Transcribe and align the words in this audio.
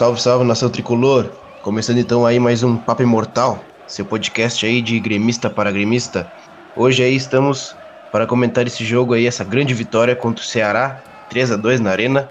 Salve, 0.00 0.18
salve, 0.18 0.46
nação 0.46 0.70
tricolor. 0.70 1.26
Começando 1.60 1.98
então 1.98 2.24
aí 2.24 2.40
mais 2.40 2.62
um 2.62 2.74
Papo 2.74 3.02
Imortal, 3.02 3.62
seu 3.86 4.02
podcast 4.02 4.64
aí 4.64 4.80
de 4.80 4.98
gremista 4.98 5.50
para 5.50 5.70
gremista. 5.70 6.32
Hoje 6.74 7.02
aí 7.02 7.14
estamos 7.14 7.76
para 8.10 8.26
comentar 8.26 8.66
esse 8.66 8.82
jogo 8.82 9.12
aí, 9.12 9.26
essa 9.26 9.44
grande 9.44 9.74
vitória 9.74 10.16
contra 10.16 10.42
o 10.42 10.46
Ceará, 10.46 11.02
3 11.28 11.52
a 11.52 11.56
2 11.56 11.80
na 11.80 11.90
Arena. 11.90 12.30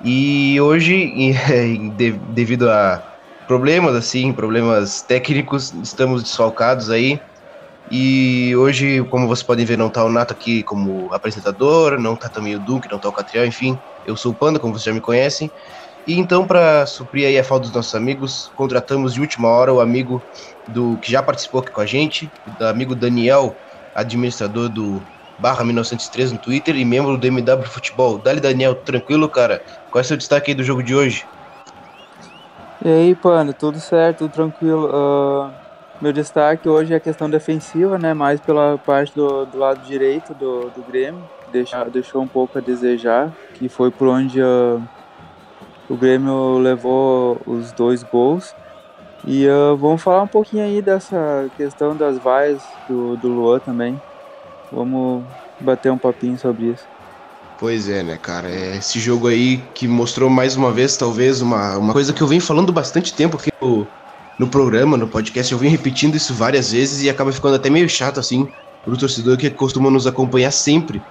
E 0.00 0.60
hoje, 0.60 1.34
devido 2.30 2.70
a 2.70 3.02
problemas 3.48 3.96
assim, 3.96 4.32
problemas 4.32 5.02
técnicos, 5.02 5.74
estamos 5.82 6.22
desfalcados 6.22 6.88
aí. 6.88 7.20
E 7.90 8.54
hoje, 8.54 9.04
como 9.10 9.26
vocês 9.26 9.42
podem 9.42 9.66
ver, 9.66 9.76
não 9.76 9.90
tá 9.90 10.04
o 10.04 10.08
Nato 10.08 10.32
aqui 10.32 10.62
como 10.62 11.12
apresentador, 11.12 11.98
não 11.98 12.14
tá 12.14 12.28
também 12.28 12.54
o 12.54 12.60
Duque, 12.60 12.88
não 12.88 13.00
tá 13.00 13.08
o 13.08 13.12
Catriel, 13.12 13.44
enfim. 13.44 13.76
Eu 14.06 14.16
sou 14.16 14.30
o 14.30 14.34
Panda, 14.36 14.60
como 14.60 14.72
vocês 14.72 14.84
já 14.84 14.92
me 14.92 15.00
conhecem. 15.00 15.50
E 16.06 16.18
então, 16.18 16.46
para 16.46 16.86
suprir 16.86 17.26
aí 17.26 17.36
a 17.36 17.42
falta 17.42 17.64
dos 17.64 17.72
nossos 17.72 17.94
amigos, 17.94 18.50
contratamos 18.54 19.14
de 19.14 19.20
última 19.20 19.48
hora 19.48 19.74
o 19.74 19.80
amigo 19.80 20.22
do 20.68 20.96
que 20.98 21.10
já 21.10 21.20
participou 21.20 21.60
aqui 21.60 21.72
com 21.72 21.80
a 21.80 21.86
gente, 21.86 22.30
o 22.60 22.64
amigo 22.64 22.94
Daniel, 22.94 23.56
administrador 23.94 24.68
do 24.68 25.02
barra 25.38 25.64
1903 25.64 26.32
no 26.32 26.38
Twitter 26.38 26.76
e 26.76 26.84
membro 26.84 27.18
do 27.18 27.26
MW 27.26 27.66
Futebol. 27.66 28.18
Dali, 28.18 28.40
Daniel, 28.40 28.74
tranquilo, 28.74 29.28
cara? 29.28 29.62
Qual 29.90 30.00
é 30.00 30.04
o 30.04 30.06
seu 30.06 30.16
destaque 30.16 30.52
aí 30.52 30.54
do 30.54 30.62
jogo 30.62 30.82
de 30.82 30.94
hoje? 30.94 31.26
E 32.84 32.88
aí, 32.88 33.14
Pano, 33.14 33.52
tudo 33.52 33.80
certo, 33.80 34.18
tudo 34.18 34.32
tranquilo. 34.32 34.86
Uh, 34.86 35.50
meu 36.00 36.12
destaque 36.12 36.68
hoje 36.68 36.92
é 36.92 36.96
a 36.96 37.00
questão 37.00 37.28
defensiva, 37.28 37.98
né? 37.98 38.14
Mais 38.14 38.40
pela 38.40 38.78
parte 38.78 39.14
do, 39.14 39.44
do 39.46 39.58
lado 39.58 39.80
direito 39.80 40.32
do, 40.34 40.70
do 40.70 40.82
Grêmio. 40.82 41.22
Deixa, 41.50 41.84
deixou 41.84 42.22
um 42.22 42.28
pouco 42.28 42.58
a 42.58 42.60
desejar, 42.60 43.32
que 43.54 43.68
foi 43.68 43.90
por 43.90 44.06
onde... 44.08 44.40
Uh, 44.40 44.80
o 45.88 45.96
Grêmio 45.96 46.58
levou 46.58 47.40
os 47.46 47.72
dois 47.72 48.02
gols. 48.02 48.54
E 49.26 49.46
uh, 49.48 49.76
vamos 49.76 50.02
falar 50.02 50.22
um 50.22 50.28
pouquinho 50.28 50.64
aí 50.64 50.80
dessa 50.80 51.48
questão 51.56 51.96
das 51.96 52.18
vaias 52.18 52.62
do, 52.88 53.16
do 53.16 53.28
Luan 53.28 53.58
também. 53.58 54.00
Vamos 54.70 55.24
bater 55.60 55.90
um 55.90 55.98
papinho 55.98 56.38
sobre 56.38 56.66
isso. 56.66 56.84
Pois 57.58 57.88
é, 57.88 58.02
né, 58.02 58.18
cara? 58.20 58.48
É 58.50 58.76
esse 58.76 59.00
jogo 59.00 59.28
aí 59.28 59.62
que 59.74 59.88
mostrou 59.88 60.28
mais 60.28 60.56
uma 60.56 60.70
vez, 60.70 60.96
talvez, 60.96 61.40
uma, 61.40 61.78
uma 61.78 61.92
coisa 61.92 62.12
que 62.12 62.22
eu 62.22 62.26
venho 62.26 62.42
falando 62.42 62.72
bastante 62.72 63.14
tempo 63.14 63.36
aqui 63.36 63.50
no, 63.60 63.86
no 64.38 64.46
programa, 64.46 64.96
no 64.96 65.08
podcast. 65.08 65.50
Eu 65.50 65.58
venho 65.58 65.72
repetindo 65.72 66.14
isso 66.14 66.34
várias 66.34 66.72
vezes 66.72 67.02
e 67.02 67.08
acaba 67.08 67.32
ficando 67.32 67.56
até 67.56 67.70
meio 67.70 67.88
chato, 67.88 68.20
assim, 68.20 68.46
pro 68.84 68.96
torcedor 68.96 69.38
que 69.38 69.48
costuma 69.50 69.90
nos 69.90 70.06
acompanhar 70.06 70.50
sempre 70.50 71.02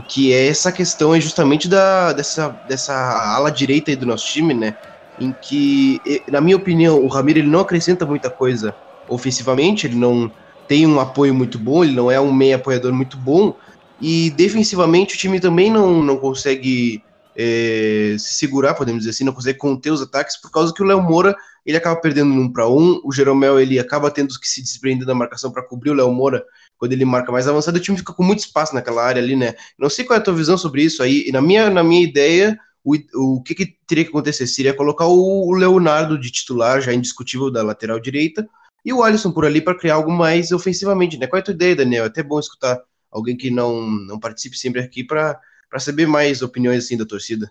que 0.00 0.32
é 0.32 0.46
essa 0.46 0.72
questão 0.72 1.14
é 1.14 1.20
justamente 1.20 1.68
da, 1.68 2.12
dessa, 2.12 2.48
dessa 2.68 2.94
ala 2.94 3.50
direita 3.50 3.90
aí 3.90 3.96
do 3.96 4.06
nosso 4.06 4.26
time, 4.26 4.54
né? 4.54 4.76
Em 5.20 5.32
que, 5.32 6.00
na 6.30 6.40
minha 6.40 6.56
opinião, 6.56 6.98
o 7.02 7.08
Ramiro 7.08 7.38
ele 7.38 7.48
não 7.48 7.60
acrescenta 7.60 8.06
muita 8.06 8.30
coisa 8.30 8.74
ofensivamente, 9.08 9.86
ele 9.86 9.96
não 9.96 10.32
tem 10.66 10.86
um 10.86 10.98
apoio 10.98 11.34
muito 11.34 11.58
bom, 11.58 11.84
ele 11.84 11.94
não 11.94 12.10
é 12.10 12.18
um 12.20 12.32
meio 12.32 12.56
apoiador 12.56 12.92
muito 12.92 13.16
bom, 13.16 13.54
e 14.00 14.30
defensivamente 14.30 15.14
o 15.14 15.18
time 15.18 15.38
também 15.38 15.70
não, 15.70 16.02
não 16.02 16.16
consegue 16.16 17.02
é, 17.36 18.16
se 18.18 18.34
segurar, 18.34 18.74
podemos 18.74 19.00
dizer 19.00 19.10
assim, 19.10 19.24
não 19.24 19.32
consegue 19.32 19.58
conter 19.58 19.90
os 19.90 20.02
ataques, 20.02 20.36
por 20.36 20.50
causa 20.50 20.72
que 20.72 20.82
o 20.82 20.86
Léo 20.86 21.02
Moura 21.02 21.36
ele 21.64 21.76
acaba 21.76 22.00
perdendo 22.00 22.32
um 22.32 22.50
para 22.50 22.68
um, 22.68 23.00
o 23.04 23.12
Jeromel 23.12 23.60
ele 23.60 23.78
acaba 23.78 24.10
tendo 24.10 24.38
que 24.38 24.48
se 24.48 24.60
desprender 24.60 25.06
da 25.06 25.14
marcação 25.14 25.52
para 25.52 25.62
cobrir 25.62 25.90
o 25.90 25.94
Léo 25.94 26.12
Moura 26.12 26.44
quando 26.82 26.94
ele 26.94 27.04
marca 27.04 27.30
mais 27.30 27.46
avançado, 27.46 27.76
o 27.76 27.80
time 27.80 27.96
fica 27.96 28.12
com 28.12 28.24
muito 28.24 28.40
espaço 28.40 28.74
naquela 28.74 29.04
área 29.04 29.22
ali, 29.22 29.36
né? 29.36 29.54
Não 29.78 29.88
sei 29.88 30.04
qual 30.04 30.16
é 30.16 30.20
a 30.20 30.24
tua 30.24 30.34
visão 30.34 30.58
sobre 30.58 30.82
isso 30.82 31.00
aí. 31.00 31.28
E 31.28 31.30
na 31.30 31.40
minha, 31.40 31.70
na 31.70 31.84
minha 31.84 32.02
ideia, 32.02 32.58
o, 32.82 32.96
o 33.14 33.40
que, 33.40 33.54
que 33.54 33.76
teria 33.86 34.02
que 34.02 34.10
acontecer? 34.10 34.48
Seria 34.48 34.74
colocar 34.74 35.06
o, 35.06 35.52
Leonardo 35.52 36.18
de 36.18 36.28
titular, 36.32 36.80
já 36.80 36.92
indiscutível 36.92 37.52
da 37.52 37.62
lateral 37.62 38.00
direita, 38.00 38.48
e 38.84 38.92
o 38.92 39.04
Alisson 39.04 39.30
por 39.30 39.44
ali 39.44 39.60
para 39.60 39.78
criar 39.78 39.94
algo 39.94 40.10
mais 40.10 40.50
ofensivamente, 40.50 41.16
né? 41.16 41.28
Qual 41.28 41.38
é 41.38 41.40
a 41.40 41.44
tua 41.44 41.54
ideia, 41.54 41.76
Daniel? 41.76 42.02
É 42.02 42.08
até 42.08 42.20
bom 42.20 42.40
escutar 42.40 42.82
alguém 43.12 43.36
que 43.36 43.48
não, 43.48 43.88
não 43.88 44.18
participe 44.18 44.58
sempre 44.58 44.80
aqui 44.80 45.04
para 45.04 45.38
saber 45.78 46.08
mais 46.08 46.42
opiniões 46.42 46.84
assim 46.84 46.96
da 46.96 47.06
torcida. 47.06 47.48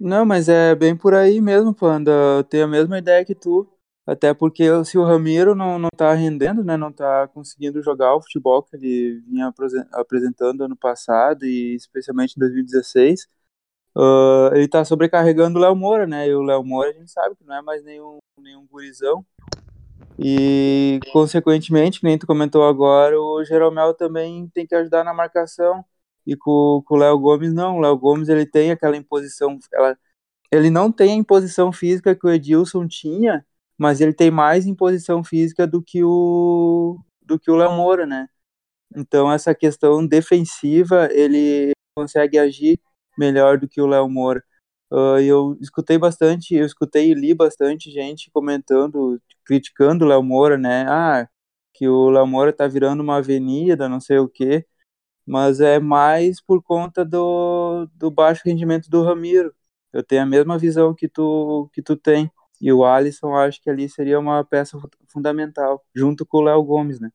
Não, 0.00 0.26
mas 0.26 0.48
é 0.48 0.74
bem 0.74 0.96
por 0.96 1.14
aí 1.14 1.40
mesmo, 1.40 1.72
Panda. 1.72 2.10
Eu 2.38 2.42
tenho 2.42 2.64
a 2.64 2.68
mesma 2.68 2.98
ideia 2.98 3.24
que 3.24 3.36
tu. 3.36 3.68
Até 4.06 4.34
porque 4.34 4.64
se 4.84 4.98
o 4.98 5.04
Ramiro 5.04 5.54
não, 5.54 5.78
não 5.78 5.88
tá 5.96 6.12
rendendo, 6.12 6.62
né, 6.62 6.76
não 6.76 6.92
tá 6.92 7.26
conseguindo 7.28 7.82
jogar 7.82 8.14
o 8.14 8.20
futebol 8.22 8.62
que 8.62 8.76
ele 8.76 9.22
vinha 9.26 9.52
apresentando 9.92 10.64
ano 10.64 10.76
passado 10.76 11.46
e 11.46 11.74
especialmente 11.74 12.36
em 12.36 12.40
2016, 12.40 13.26
uh, 13.96 14.54
ele 14.54 14.68
tá 14.68 14.84
sobrecarregando 14.84 15.58
o 15.58 15.62
Léo 15.62 15.74
Moura, 15.74 16.06
né, 16.06 16.28
e 16.28 16.34
o 16.34 16.42
Léo 16.42 16.62
Moura 16.62 16.90
a 16.90 16.92
gente 16.92 17.10
sabe 17.10 17.34
que 17.34 17.44
não 17.44 17.56
é 17.56 17.62
mais 17.62 17.82
nenhum, 17.82 18.18
nenhum 18.38 18.66
gurizão, 18.66 19.24
e 20.18 21.00
consequentemente, 21.12 22.00
que 22.00 22.06
nem 22.06 22.18
tu 22.18 22.26
comentou 22.26 22.64
agora, 22.68 23.18
o 23.18 23.42
Jeromel 23.44 23.94
também 23.94 24.48
tem 24.48 24.66
que 24.66 24.74
ajudar 24.74 25.02
na 25.02 25.14
marcação, 25.14 25.82
e 26.26 26.36
com, 26.36 26.82
com 26.86 26.94
o 26.96 26.98
Léo 26.98 27.18
Gomes 27.18 27.54
não, 27.54 27.78
o 27.78 27.80
Léo 27.80 27.96
Gomes 27.98 28.28
ele 28.28 28.46
tem 28.46 28.70
aquela 28.70 28.96
imposição, 28.98 29.58
ela, 29.72 29.96
ele 30.52 30.70
não 30.70 30.92
tem 30.92 31.12
a 31.12 31.16
imposição 31.16 31.72
física 31.72 32.14
que 32.14 32.26
o 32.26 32.30
Edilson 32.30 32.86
tinha, 32.86 33.44
mas 33.78 34.00
ele 34.00 34.12
tem 34.14 34.30
mais 34.30 34.66
imposição 34.66 35.24
física 35.24 35.66
do 35.66 35.82
que 35.82 36.02
o 36.04 36.98
do 37.22 37.38
que 37.38 37.50
o 37.50 37.56
Léo 37.56 37.72
Moura, 37.72 38.06
né? 38.06 38.28
Então 38.96 39.32
essa 39.32 39.54
questão 39.54 40.06
defensiva 40.06 41.08
ele 41.12 41.72
consegue 41.96 42.38
agir 42.38 42.80
melhor 43.18 43.58
do 43.58 43.68
que 43.68 43.80
o 43.80 43.86
Léo 43.86 44.08
Moura. 44.08 44.42
Uh, 44.90 45.18
eu 45.20 45.56
escutei 45.60 45.98
bastante, 45.98 46.54
eu 46.54 46.66
escutei 46.66 47.10
e 47.10 47.14
li 47.14 47.34
bastante 47.34 47.90
gente 47.90 48.30
comentando, 48.30 49.20
criticando 49.44 50.04
o 50.04 50.08
Léo 50.08 50.22
Moura, 50.22 50.56
né? 50.58 50.86
Ah, 50.88 51.28
que 51.72 51.88
o 51.88 52.10
Léo 52.10 52.26
Moura 52.26 52.52
tá 52.52 52.66
virando 52.68 53.02
uma 53.02 53.16
avenida, 53.18 53.88
não 53.88 54.00
sei 54.00 54.18
o 54.18 54.28
quê, 54.28 54.64
mas 55.26 55.60
é 55.60 55.80
mais 55.80 56.40
por 56.42 56.62
conta 56.62 57.04
do, 57.04 57.86
do 57.94 58.10
baixo 58.10 58.42
rendimento 58.44 58.88
do 58.90 59.02
Ramiro. 59.02 59.54
Eu 59.92 60.02
tenho 60.04 60.22
a 60.22 60.26
mesma 60.26 60.58
visão 60.58 60.94
que 60.94 61.08
tu 61.08 61.70
que 61.72 61.82
tu 61.82 61.96
tem. 61.96 62.30
E 62.60 62.72
o 62.72 62.84
Alisson, 62.84 63.34
acho 63.34 63.60
que 63.60 63.68
ali 63.68 63.88
seria 63.88 64.18
uma 64.18 64.44
peça 64.44 64.78
fundamental, 65.08 65.84
junto 65.94 66.24
com 66.24 66.38
o 66.38 66.42
Léo 66.42 66.62
Gomes, 66.62 67.00
né? 67.00 67.10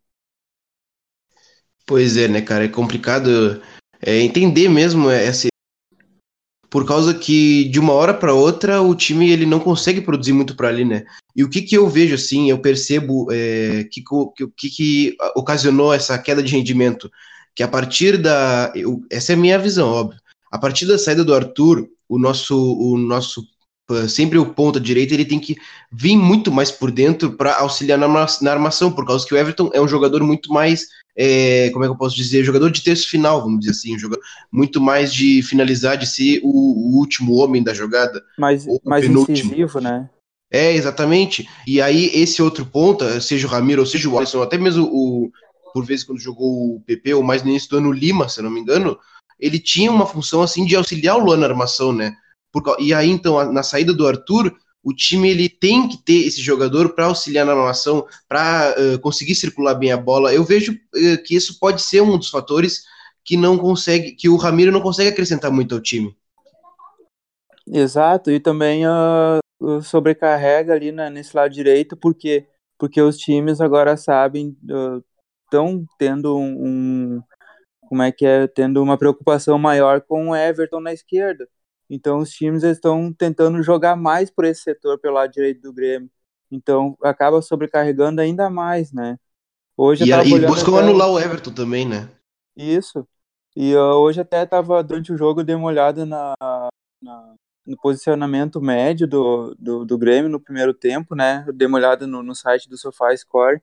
Pois 1.85 2.17
é, 2.17 2.27
né, 2.27 2.41
cara? 2.41 2.65
É 2.65 2.67
complicado 2.67 3.61
é, 4.01 4.19
entender 4.19 4.69
mesmo 4.69 5.09
essa. 5.09 5.47
Por 6.69 6.85
causa 6.85 7.15
que 7.15 7.67
de 7.69 7.79
uma 7.79 7.93
hora 7.93 8.13
para 8.13 8.31
outra 8.31 8.79
o 8.79 8.93
time 8.93 9.31
ele 9.31 9.45
não 9.45 9.59
consegue 9.59 10.01
produzir 10.01 10.33
muito 10.33 10.55
para 10.55 10.67
ali, 10.67 10.85
né? 10.85 11.03
E 11.35 11.43
o 11.43 11.49
que 11.49 11.63
que 11.63 11.75
eu 11.75 11.89
vejo 11.89 12.13
assim, 12.13 12.49
eu 12.49 12.59
percebo 12.59 13.27
é, 13.31 13.85
que, 13.85 14.03
que, 14.55 14.69
que 14.69 15.17
ocasionou 15.35 15.91
essa 15.91 16.17
queda 16.19 16.43
de 16.43 16.55
rendimento, 16.55 17.09
que 17.55 17.63
a 17.63 17.67
partir 17.67 18.17
da, 18.17 18.71
eu, 18.75 19.01
essa 19.09 19.33
é 19.33 19.35
a 19.35 19.39
minha 19.39 19.57
visão, 19.57 19.89
óbvio. 19.89 20.19
A 20.51 20.59
partir 20.59 20.85
da 20.85 20.99
saída 20.99 21.23
do 21.23 21.33
Arthur, 21.33 21.89
o 22.07 22.19
nosso 22.19 22.55
o 22.55 22.97
nosso 22.99 23.43
sempre 24.07 24.37
o 24.37 24.45
ponta 24.45 24.79
direita 24.79 25.13
ele 25.13 25.25
tem 25.25 25.39
que 25.39 25.55
vir 25.91 26.15
muito 26.15 26.51
mais 26.51 26.71
por 26.71 26.91
dentro 26.91 27.31
para 27.31 27.57
auxiliar 27.57 27.97
na, 27.97 28.07
na, 28.07 28.51
armação, 28.51 28.91
por 28.91 29.05
causa 29.05 29.25
que 29.25 29.33
o 29.33 29.37
Everton 29.37 29.69
é 29.73 29.81
um 29.81 29.87
jogador 29.87 30.23
muito 30.23 30.51
mais, 30.51 30.87
é, 31.15 31.69
como 31.71 31.83
é 31.83 31.87
que 31.87 31.93
eu 31.93 31.97
posso 31.97 32.15
dizer, 32.15 32.43
jogador 32.43 32.69
de 32.69 32.83
terço 32.83 33.09
final, 33.09 33.41
vamos 33.41 33.59
dizer 33.61 33.71
assim, 33.71 33.95
um 33.95 33.99
jogador 33.99 34.21
muito 34.51 34.79
mais 34.79 35.13
de 35.13 35.41
finalizar, 35.41 35.97
de 35.97 36.07
ser 36.07 36.39
o, 36.43 36.49
o 36.49 36.97
último 36.97 37.35
homem 37.35 37.63
da 37.63 37.73
jogada. 37.73 38.23
Mais, 38.37 38.65
mais 38.83 39.05
incisivo, 39.05 39.79
né? 39.79 40.09
É, 40.51 40.73
exatamente. 40.73 41.47
E 41.67 41.79
aí, 41.79 42.09
esse 42.13 42.41
outro 42.41 42.65
ponta, 42.65 43.21
seja 43.21 43.45
o 43.45 43.49
Ramiro 43.49 43.81
ou 43.81 43.85
seja 43.85 44.09
o 44.09 44.17
Alisson, 44.17 44.41
até 44.41 44.57
mesmo 44.57 44.85
o, 44.85 45.31
por 45.73 45.85
vezes 45.85 46.03
quando 46.03 46.19
jogou 46.19 46.75
o 46.75 46.81
PP, 46.81 47.13
ou 47.13 47.23
mais 47.23 47.43
no 47.43 47.49
início 47.49 47.69
do 47.69 47.77
ano 47.77 47.91
Lima, 47.91 48.27
se 48.27 48.39
eu 48.39 48.43
não 48.43 48.51
me 48.51 48.59
engano, 48.59 48.97
ele 49.39 49.59
tinha 49.59 49.91
uma 49.91 50.05
função 50.05 50.41
assim 50.41 50.65
de 50.65 50.75
auxiliar 50.75 51.17
o 51.17 51.23
Luan 51.23 51.37
na 51.37 51.47
armação, 51.47 51.93
né? 51.93 52.15
Por, 52.51 52.63
e 52.79 52.93
aí, 52.93 53.09
então, 53.09 53.51
na 53.51 53.63
saída 53.63 53.93
do 53.93 54.07
Arthur, 54.07 54.55
o 54.83 54.93
time 54.93 55.29
ele 55.29 55.49
tem 55.49 55.87
que 55.87 55.97
ter 55.97 56.25
esse 56.25 56.41
jogador 56.41 56.93
para 56.93 57.05
auxiliar 57.05 57.45
na 57.45 57.51
armação, 57.51 58.05
para 58.27 58.75
uh, 58.77 58.99
conseguir 58.99 59.35
circular 59.35 59.75
bem 59.75 59.91
a 59.91 59.97
bola. 59.97 60.33
Eu 60.33 60.43
vejo 60.43 60.73
uh, 60.73 61.23
que 61.23 61.35
isso 61.35 61.59
pode 61.59 61.81
ser 61.81 62.01
um 62.01 62.17
dos 62.17 62.29
fatores 62.29 62.83
que 63.23 63.35
não 63.35 63.57
consegue, 63.57 64.13
que 64.13 64.29
o 64.29 64.37
Ramiro 64.37 64.71
não 64.71 64.81
consegue 64.81 65.09
acrescentar 65.09 65.51
muito 65.51 65.75
ao 65.75 65.81
time. 65.81 66.15
Exato, 67.67 68.31
e 68.31 68.39
também 68.39 68.87
uh, 68.87 69.81
sobrecarrega 69.83 70.73
ali 70.73 70.91
né, 70.91 71.09
nesse 71.09 71.35
lado 71.35 71.53
direito, 71.53 71.95
porque 71.95 72.47
porque 72.79 73.01
os 73.01 73.17
times 73.17 73.59
agora 73.59 73.97
sabem 73.97 74.55
estão 75.43 75.85
tendo 75.97 76.37
um, 76.37 76.65
um, 76.65 77.23
como 77.89 78.01
é 78.01 78.09
que 78.09 78.25
é 78.25 78.47
tendo 78.47 78.81
uma 78.81 78.97
preocupação 78.97 79.59
maior 79.59 79.99
com 79.99 80.29
o 80.29 80.35
Everton 80.35 80.79
na 80.79 80.93
esquerda 80.93 81.45
então 81.89 82.19
os 82.19 82.29
times 82.29 82.63
estão 82.63 83.11
tentando 83.11 83.63
jogar 83.63 83.95
mais 83.95 84.29
por 84.29 84.45
esse 84.45 84.61
setor 84.61 84.99
pelo 84.99 85.15
lado 85.15 85.31
direito 85.31 85.61
do 85.61 85.73
Grêmio. 85.73 86.09
Então 86.51 86.97
acaba 87.01 87.41
sobrecarregando 87.41 88.21
ainda 88.21 88.49
mais, 88.49 88.91
né? 88.91 89.17
Hoje 89.75 90.03
e, 90.03 90.11
e 90.11 90.45
buscam 90.45 90.73
até... 90.73 90.83
anular 90.83 91.09
o 91.09 91.19
Everton 91.19 91.53
também, 91.53 91.87
né? 91.87 92.09
Isso. 92.55 93.07
E 93.55 93.75
uh, 93.75 93.95
hoje 93.95 94.21
até 94.21 94.43
estava 94.43 94.83
durante 94.83 95.11
o 95.11 95.17
jogo, 95.17 95.43
dei 95.43 95.55
uma 95.55 95.67
olhada 95.67 96.05
na, 96.05 96.33
na, 97.01 97.33
no 97.65 97.77
posicionamento 97.77 98.61
médio 98.61 99.07
do, 99.07 99.55
do, 99.57 99.85
do, 99.85 99.97
Grêmio 99.97 100.29
no 100.29 100.39
primeiro 100.39 100.73
tempo, 100.73 101.15
né? 101.15 101.43
Eu 101.47 101.53
dei 101.53 101.67
uma 101.67 101.77
olhada 101.77 102.05
no, 102.05 102.21
no 102.21 102.35
site 102.35 102.69
do 102.69 102.77
SofaScore 102.77 103.61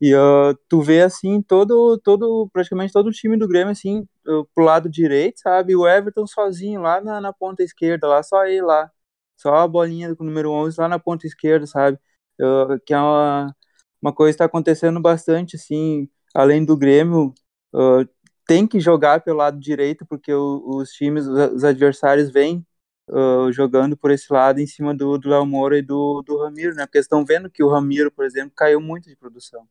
e 0.00 0.14
uh, 0.14 0.54
tu 0.68 0.82
vê 0.82 1.02
assim 1.02 1.40
todo, 1.42 1.98
todo, 1.98 2.48
praticamente 2.52 2.92
todo 2.92 3.08
o 3.08 3.12
time 3.12 3.36
do 3.36 3.48
Grêmio 3.48 3.72
assim 3.72 4.06
uh, 4.26 4.44
pro 4.54 4.64
lado 4.64 4.88
direito, 4.90 5.40
sabe? 5.40 5.74
O 5.76 5.86
Everton 5.88 6.26
sozinho 6.26 6.82
lá 6.82 7.00
na, 7.00 7.20
na 7.20 7.32
ponta 7.32 7.62
esquerda, 7.62 8.06
lá 8.06 8.22
só 8.22 8.44
ele 8.46 8.62
lá, 8.62 8.90
só 9.36 9.54
a 9.56 9.68
bolinha 9.68 10.14
do 10.14 10.24
número 10.24 10.50
11 10.50 10.80
lá 10.80 10.88
na 10.88 10.98
ponta 10.98 11.26
esquerda, 11.26 11.66
sabe? 11.66 11.98
Uh, 12.40 12.78
que 12.84 12.92
é 12.94 12.98
uma, 12.98 13.54
uma 14.02 14.12
coisa 14.14 14.32
que 14.32 14.34
está 14.36 14.44
acontecendo 14.46 15.00
bastante 15.00 15.56
assim, 15.56 16.08
além 16.34 16.64
do 16.64 16.76
Grêmio, 16.76 17.34
uh, 17.74 18.08
tem 18.46 18.66
que 18.66 18.80
jogar 18.80 19.22
pelo 19.22 19.38
lado 19.38 19.58
direito 19.58 20.06
porque 20.06 20.32
o, 20.32 20.62
os 20.78 20.90
times, 20.92 21.26
os 21.26 21.64
adversários 21.64 22.30
vêm 22.30 22.66
uh, 23.10 23.50
jogando 23.52 23.96
por 23.96 24.10
esse 24.10 24.32
lado 24.32 24.60
em 24.60 24.66
cima 24.66 24.94
do, 24.94 25.18
Léo 25.24 25.46
Moura 25.46 25.78
e 25.78 25.82
do, 25.82 26.22
do 26.22 26.38
Ramiro, 26.38 26.74
né? 26.74 26.86
Porque 26.86 26.98
estão 26.98 27.24
vendo 27.24 27.50
que 27.50 27.62
o 27.62 27.68
Ramiro, 27.68 28.10
por 28.10 28.24
exemplo, 28.24 28.52
caiu 28.56 28.80
muito 28.80 29.08
de 29.08 29.16
produção. 29.16 29.66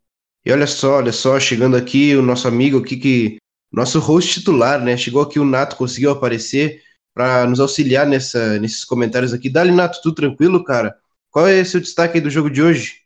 E 0.45 0.51
olha 0.51 0.67
só, 0.67 0.97
olha 0.97 1.11
só, 1.11 1.39
chegando 1.39 1.75
aqui 1.75 2.15
o 2.15 2.21
nosso 2.21 2.47
amigo 2.47 2.77
aqui 2.77 2.97
que 2.97 3.37
nosso 3.71 3.99
host 3.99 4.39
titular, 4.39 4.79
né? 4.79 4.95
Chegou 4.95 5.23
aqui 5.23 5.39
o 5.39 5.45
Nato, 5.45 5.75
conseguiu 5.75 6.11
aparecer 6.11 6.83
para 7.15 7.47
nos 7.47 7.59
auxiliar 7.59 8.05
nessa, 8.05 8.59
nesses 8.59 8.85
comentários 8.85 9.33
aqui. 9.33 9.49
Dali, 9.49 9.71
Nato, 9.71 9.99
tudo 10.03 10.15
tranquilo, 10.15 10.63
cara? 10.63 10.95
Qual 11.31 11.47
é 11.47 11.63
seu 11.63 11.79
destaque 11.79 12.17
aí 12.17 12.21
do 12.21 12.29
jogo 12.29 12.49
de 12.49 12.61
hoje? 12.61 13.01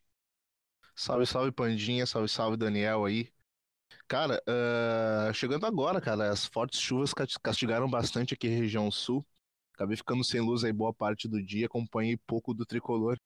Salve, 0.93 1.25
salve, 1.25 1.51
Pandinha, 1.51 2.05
salve, 2.05 2.27
salve, 2.27 2.57
Daniel 2.57 3.05
aí. 3.05 3.29
Cara, 4.05 4.41
uh, 4.47 5.33
chegando 5.33 5.65
agora, 5.65 6.01
cara, 6.01 6.29
as 6.29 6.45
fortes 6.45 6.79
chuvas 6.79 7.13
castigaram 7.41 7.89
bastante 7.89 8.33
aqui 8.33 8.47
a 8.47 8.51
região 8.51 8.91
sul. 8.91 9.25
Acabei 9.73 9.95
ficando 9.95 10.25
sem 10.25 10.41
luz 10.41 10.65
aí 10.65 10.73
boa 10.73 10.93
parte 10.93 11.27
do 11.27 11.41
dia, 11.41 11.67
acompanhei 11.67 12.17
pouco 12.27 12.53
do 12.53 12.65
tricolor. 12.65 13.17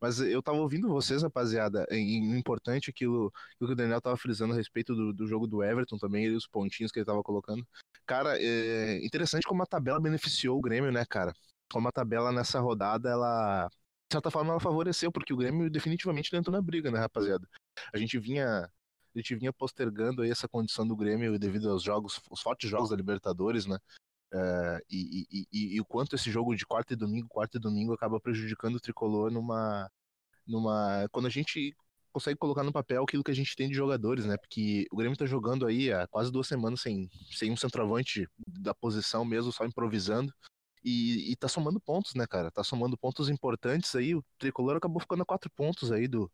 Mas 0.00 0.20
eu 0.20 0.42
tava 0.42 0.58
ouvindo 0.58 0.88
vocês, 0.88 1.22
rapaziada, 1.22 1.86
e 1.90 2.20
o 2.20 2.36
importante 2.36 2.90
aquilo, 2.90 3.32
aquilo 3.54 3.68
que 3.68 3.72
o 3.72 3.76
Daniel 3.76 4.00
tava 4.00 4.16
frisando 4.16 4.52
a 4.52 4.56
respeito 4.56 4.94
do, 4.94 5.12
do 5.12 5.26
jogo 5.26 5.46
do 5.46 5.62
Everton 5.62 5.96
também, 5.98 6.26
e 6.26 6.34
os 6.34 6.46
pontinhos 6.46 6.90
que 6.90 6.98
ele 6.98 7.06
tava 7.06 7.22
colocando. 7.22 7.66
Cara, 8.06 8.36
é 8.38 9.04
interessante 9.04 9.46
como 9.46 9.62
a 9.62 9.66
tabela 9.66 10.00
beneficiou 10.00 10.58
o 10.58 10.60
Grêmio, 10.60 10.92
né, 10.92 11.04
cara? 11.04 11.32
Como 11.72 11.88
a 11.88 11.92
tabela 11.92 12.32
nessa 12.32 12.60
rodada, 12.60 13.08
ela, 13.08 13.68
de 13.68 14.12
certa 14.12 14.30
forma, 14.30 14.50
ela 14.50 14.60
favoreceu, 14.60 15.10
porque 15.10 15.32
o 15.32 15.36
Grêmio 15.36 15.70
definitivamente 15.70 16.34
entrou 16.34 16.54
na 16.54 16.62
briga, 16.62 16.90
né, 16.90 16.98
rapaziada? 16.98 17.48
A 17.92 17.98
gente 17.98 18.18
vinha 18.18 18.68
a 19.14 19.18
gente 19.18 19.34
vinha 19.36 19.52
postergando 19.52 20.22
aí 20.22 20.30
essa 20.30 20.48
condição 20.48 20.86
do 20.86 20.96
Grêmio 20.96 21.38
devido 21.38 21.68
aos 21.70 21.82
jogos, 21.82 22.20
os 22.30 22.40
fortes 22.40 22.70
jogos 22.70 22.88
da 22.90 22.96
Libertadores, 22.96 23.66
né? 23.66 23.78
Uh, 24.32 24.80
e, 24.90 25.26
e, 25.30 25.46
e, 25.52 25.76
e, 25.76 25.80
o 25.80 25.84
quanto 25.84 26.16
esse 26.16 26.30
jogo 26.30 26.54
de 26.56 26.64
quarta 26.64 26.94
e 26.94 26.96
domingo, 26.96 27.28
quarta 27.28 27.58
e 27.58 27.60
domingo 27.60 27.92
acaba 27.92 28.18
prejudicando 28.18 28.76
o 28.76 28.80
tricolor 28.80 29.30
numa, 29.30 29.90
numa. 30.46 31.06
Quando 31.10 31.26
a 31.26 31.30
gente 31.30 31.76
consegue 32.12 32.38
colocar 32.38 32.62
no 32.62 32.72
papel 32.72 33.02
aquilo 33.02 33.24
que 33.24 33.30
a 33.30 33.34
gente 33.34 33.54
tem 33.56 33.68
de 33.68 33.74
jogadores, 33.74 34.24
né? 34.24 34.36
Porque 34.38 34.86
o 34.90 34.96
Grêmio 34.96 35.16
tá 35.18 35.26
jogando 35.26 35.66
aí 35.66 35.92
há 35.92 36.06
quase 36.06 36.32
duas 36.32 36.46
semanas 36.46 36.80
sem, 36.80 37.10
sem 37.30 37.50
um 37.50 37.56
centroavante 37.56 38.26
da 38.46 38.74
posição 38.74 39.24
mesmo, 39.24 39.52
só 39.52 39.64
improvisando. 39.64 40.32
E, 40.84 41.30
e 41.30 41.36
tá 41.36 41.48
somando 41.48 41.80
pontos, 41.80 42.14
né, 42.14 42.26
cara? 42.26 42.50
Tá 42.50 42.64
somando 42.64 42.96
pontos 42.98 43.28
importantes 43.28 43.94
aí. 43.94 44.14
O 44.14 44.24
tricolor 44.38 44.76
acabou 44.76 45.00
ficando 45.00 45.22
a 45.22 45.26
quatro 45.26 45.50
pontos 45.50 45.92
aí 45.92 46.08
do, 46.08 46.30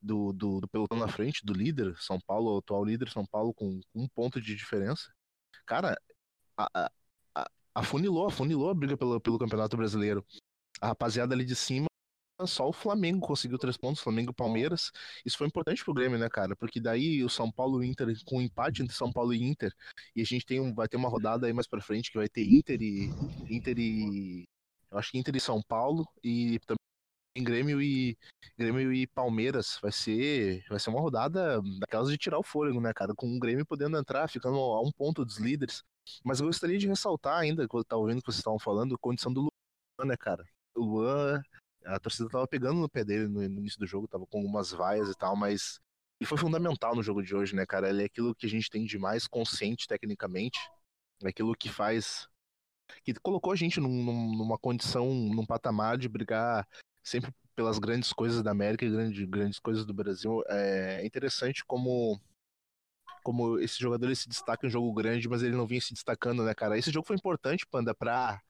do, 0.00 0.32
do, 0.32 0.60
do 0.60 0.68
pelotão 0.68 0.98
na 0.98 1.08
frente, 1.08 1.44
do 1.44 1.52
líder, 1.52 1.94
São 1.98 2.18
Paulo, 2.20 2.58
atual 2.58 2.84
líder, 2.84 3.10
São 3.10 3.26
Paulo, 3.26 3.52
com 3.54 3.80
um 3.94 4.08
ponto 4.08 4.40
de 4.40 4.54
diferença. 4.54 5.12
Cara, 5.66 5.96
a, 6.56 6.90
afunilou, 7.74 8.26
afunilou 8.26 8.70
a 8.70 8.74
briga 8.74 8.96
pelo, 8.96 9.20
pelo 9.20 9.38
Campeonato 9.38 9.76
Brasileiro. 9.76 10.24
A 10.80 10.88
rapaziada 10.88 11.34
ali 11.34 11.44
de 11.44 11.54
cima, 11.54 11.86
só 12.42 12.68
o 12.68 12.72
Flamengo 12.72 13.26
conseguiu 13.26 13.58
três 13.58 13.76
pontos, 13.76 14.02
Flamengo 14.02 14.32
e 14.32 14.34
Palmeiras. 14.34 14.90
Isso 15.24 15.38
foi 15.38 15.46
importante 15.46 15.84
pro 15.84 15.94
Grêmio, 15.94 16.18
né, 16.18 16.28
cara? 16.28 16.56
Porque 16.56 16.80
daí 16.80 17.22
o 17.22 17.28
São 17.28 17.50
Paulo 17.50 17.82
e 17.82 17.88
Inter, 17.88 18.08
com 18.24 18.38
um 18.38 18.42
empate 18.42 18.82
entre 18.82 18.94
São 18.94 19.12
Paulo 19.12 19.32
e 19.32 19.42
Inter, 19.42 19.72
e 20.16 20.20
a 20.20 20.24
gente 20.24 20.44
tem 20.44 20.60
um, 20.60 20.74
vai 20.74 20.88
ter 20.88 20.96
uma 20.96 21.08
rodada 21.08 21.46
aí 21.46 21.52
mais 21.52 21.66
pra 21.68 21.80
frente 21.80 22.10
que 22.10 22.18
vai 22.18 22.28
ter 22.28 22.44
Inter 22.44 22.80
e. 22.82 23.08
Inter 23.48 23.78
e. 23.78 24.44
Eu 24.90 24.98
acho 24.98 25.10
que 25.10 25.18
Inter 25.18 25.36
e 25.36 25.40
São 25.40 25.62
Paulo 25.62 26.06
e 26.22 26.58
também 26.60 26.78
Grêmio 27.44 27.82
e 27.82 28.16
Grêmio 28.56 28.92
e 28.92 29.08
Palmeiras 29.08 29.78
vai 29.82 29.90
ser 29.90 30.64
vai 30.68 30.78
ser 30.78 30.90
uma 30.90 31.00
rodada 31.00 31.60
daquelas 31.80 32.08
de 32.08 32.16
tirar 32.16 32.38
o 32.38 32.44
fôlego, 32.44 32.80
né, 32.80 32.92
cara? 32.92 33.14
Com 33.14 33.36
o 33.36 33.38
Grêmio 33.40 33.66
podendo 33.66 33.98
entrar, 33.98 34.28
ficando 34.28 34.56
a 34.56 34.80
um 34.80 34.92
ponto 34.92 35.24
dos 35.24 35.38
líderes. 35.38 35.82
Mas 36.24 36.40
eu 36.40 36.46
gostaria 36.46 36.78
de 36.78 36.88
ressaltar 36.88 37.38
ainda, 37.38 37.66
quando 37.68 37.84
tava 37.84 38.02
ouvindo 38.02 38.20
que 38.20 38.26
vocês 38.26 38.38
estavam 38.38 38.58
falando, 38.58 38.94
a 38.94 38.98
condição 38.98 39.32
do 39.32 39.42
Luan, 39.42 40.08
né, 40.08 40.16
cara? 40.16 40.44
O 40.74 40.84
Luan, 40.84 41.42
a 41.84 41.98
torcida 41.98 42.28
tava 42.28 42.46
pegando 42.46 42.80
no 42.80 42.88
pé 42.88 43.04
dele 43.04 43.28
no, 43.28 43.42
início 43.42 43.78
do 43.78 43.86
jogo, 43.86 44.08
tava 44.08 44.26
com 44.26 44.38
algumas 44.38 44.70
vaias 44.70 45.08
e 45.08 45.14
tal, 45.14 45.36
mas 45.36 45.80
ele 46.20 46.28
foi 46.28 46.38
fundamental 46.38 46.94
no 46.94 47.02
jogo 47.02 47.22
de 47.22 47.34
hoje, 47.34 47.54
né, 47.54 47.66
cara? 47.66 47.90
Ele 47.90 48.02
é 48.02 48.06
aquilo 48.06 48.34
que 48.34 48.46
a 48.46 48.48
gente 48.48 48.70
tem 48.70 48.84
de 48.84 48.98
mais 48.98 49.26
consciente 49.26 49.86
tecnicamente, 49.86 50.58
é 51.22 51.28
aquilo 51.28 51.54
que 51.54 51.68
faz. 51.68 52.28
que 53.02 53.14
colocou 53.14 53.52
a 53.52 53.56
gente 53.56 53.80
num, 53.80 54.36
numa 54.36 54.58
condição, 54.58 55.12
num 55.12 55.46
patamar 55.46 55.98
de 55.98 56.08
brigar 56.08 56.66
sempre 57.02 57.32
pelas 57.54 57.78
grandes 57.78 58.12
coisas 58.12 58.42
da 58.42 58.50
América 58.50 58.84
e 58.84 59.26
grandes 59.26 59.58
coisas 59.58 59.84
do 59.84 59.94
Brasil. 59.94 60.42
É 60.48 61.04
interessante 61.04 61.64
como 61.64 62.20
como 63.24 63.58
esse 63.58 63.80
jogador 63.80 64.06
ele 64.06 64.14
se 64.14 64.28
destaca 64.28 64.66
em 64.66 64.70
jogo 64.70 64.92
grande, 64.92 65.28
mas 65.28 65.42
ele 65.42 65.56
não 65.56 65.66
vinha 65.66 65.80
se 65.80 65.94
destacando, 65.94 66.44
né, 66.44 66.54
cara? 66.54 66.78
Esse 66.78 66.92
jogo 66.92 67.06
foi 67.06 67.16
importante, 67.16 67.66
Panda, 67.66 67.94
pra, 67.94 68.40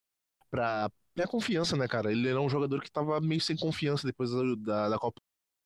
pra 0.51 0.91
minha 1.17 1.29
confiança, 1.29 1.77
né, 1.77 1.89
cara? 1.89 2.13
Ele 2.13 2.29
era 2.29 2.41
um 2.41 2.49
jogador 2.51 2.83
que 2.83 2.91
tava 2.91 3.21
meio 3.21 3.41
sem 3.41 3.57
confiança 3.57 4.07
depois 4.07 4.31
da, 4.59 4.89
da 4.89 4.99
Copa 4.99 5.21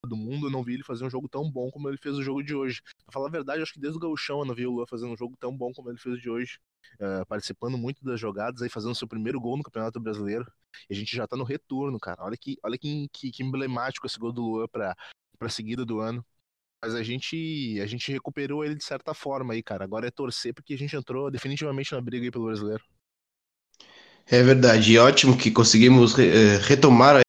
do 0.07 0.17
Mundo. 0.17 0.47
Eu 0.47 0.51
não 0.51 0.63
vi 0.63 0.75
ele 0.75 0.85
fazer 0.85 1.05
um 1.05 1.11
jogo 1.11 1.29
tão 1.29 1.51
bom 1.51 1.71
como 1.71 1.89
ele 1.89 1.97
fez 1.97 2.17
o 2.17 2.23
jogo 2.23 2.43
de 2.43 2.55
hoje. 2.55 2.83
Pra 3.05 3.13
falar 3.13 3.29
a 3.29 3.31
verdade, 3.31 3.63
acho 3.63 3.73
que 3.73 3.81
desde 3.81 3.97
o 3.97 4.01
Gauchão 4.01 4.41
eu 4.41 4.45
não 4.45 4.55
vi 4.55 4.67
o 4.67 4.73
Lua 4.73 4.87
fazendo 4.87 5.13
um 5.13 5.17
jogo 5.17 5.37
tão 5.39 5.57
bom 5.57 5.73
como 5.73 5.91
ele 5.91 5.99
fez 5.99 6.17
o 6.17 6.21
de 6.21 6.31
hoje. 6.31 6.59
Uh, 7.01 7.27
participando 7.27 7.77
muito 7.79 8.05
das 8.05 8.21
jogadas, 8.21 8.63
aí 8.63 8.69
fazendo 8.69 8.95
seu 8.95 9.09
primeiro 9.09 9.41
gol 9.41 9.57
no 9.57 9.63
Campeonato 9.63 9.99
Brasileiro. 9.99 10.47
E 10.89 10.95
a 10.95 10.97
gente 10.97 11.17
já 11.17 11.27
tá 11.27 11.37
no 11.37 11.45
retorno, 11.45 11.99
cara. 11.99 12.23
Olha 12.23 12.37
que, 12.37 12.59
olha 12.63 12.79
que, 12.79 13.09
que, 13.13 13.31
que 13.31 13.43
emblemático 13.43 14.07
esse 14.07 14.19
gol 14.19 14.33
do 14.33 14.43
Lua 14.43 14.69
pra, 14.69 14.95
pra 15.39 15.49
seguida 15.49 15.85
do 15.85 16.01
ano. 16.01 16.25
Mas 16.83 16.95
a 16.95 17.03
gente, 17.03 17.81
a 17.83 17.87
gente 17.87 18.13
recuperou 18.13 18.65
ele 18.65 18.75
de 18.77 18.85
certa 18.85 19.13
forma 19.13 19.53
aí, 19.53 19.63
cara. 19.63 19.85
Agora 19.85 20.07
é 20.07 20.11
torcer 20.11 20.55
porque 20.55 20.75
a 20.75 20.79
gente 20.79 20.95
entrou 20.95 21.31
definitivamente 21.31 21.93
na 21.93 22.01
briga 22.01 22.25
aí 22.27 22.31
pelo 22.31 22.47
brasileiro. 22.47 22.83
É 24.27 24.43
verdade. 24.43 24.93
E 24.93 24.99
ótimo 24.99 25.37
que 25.37 25.51
conseguimos 25.51 26.17
eh, 26.19 26.59
retomar, 26.63 27.21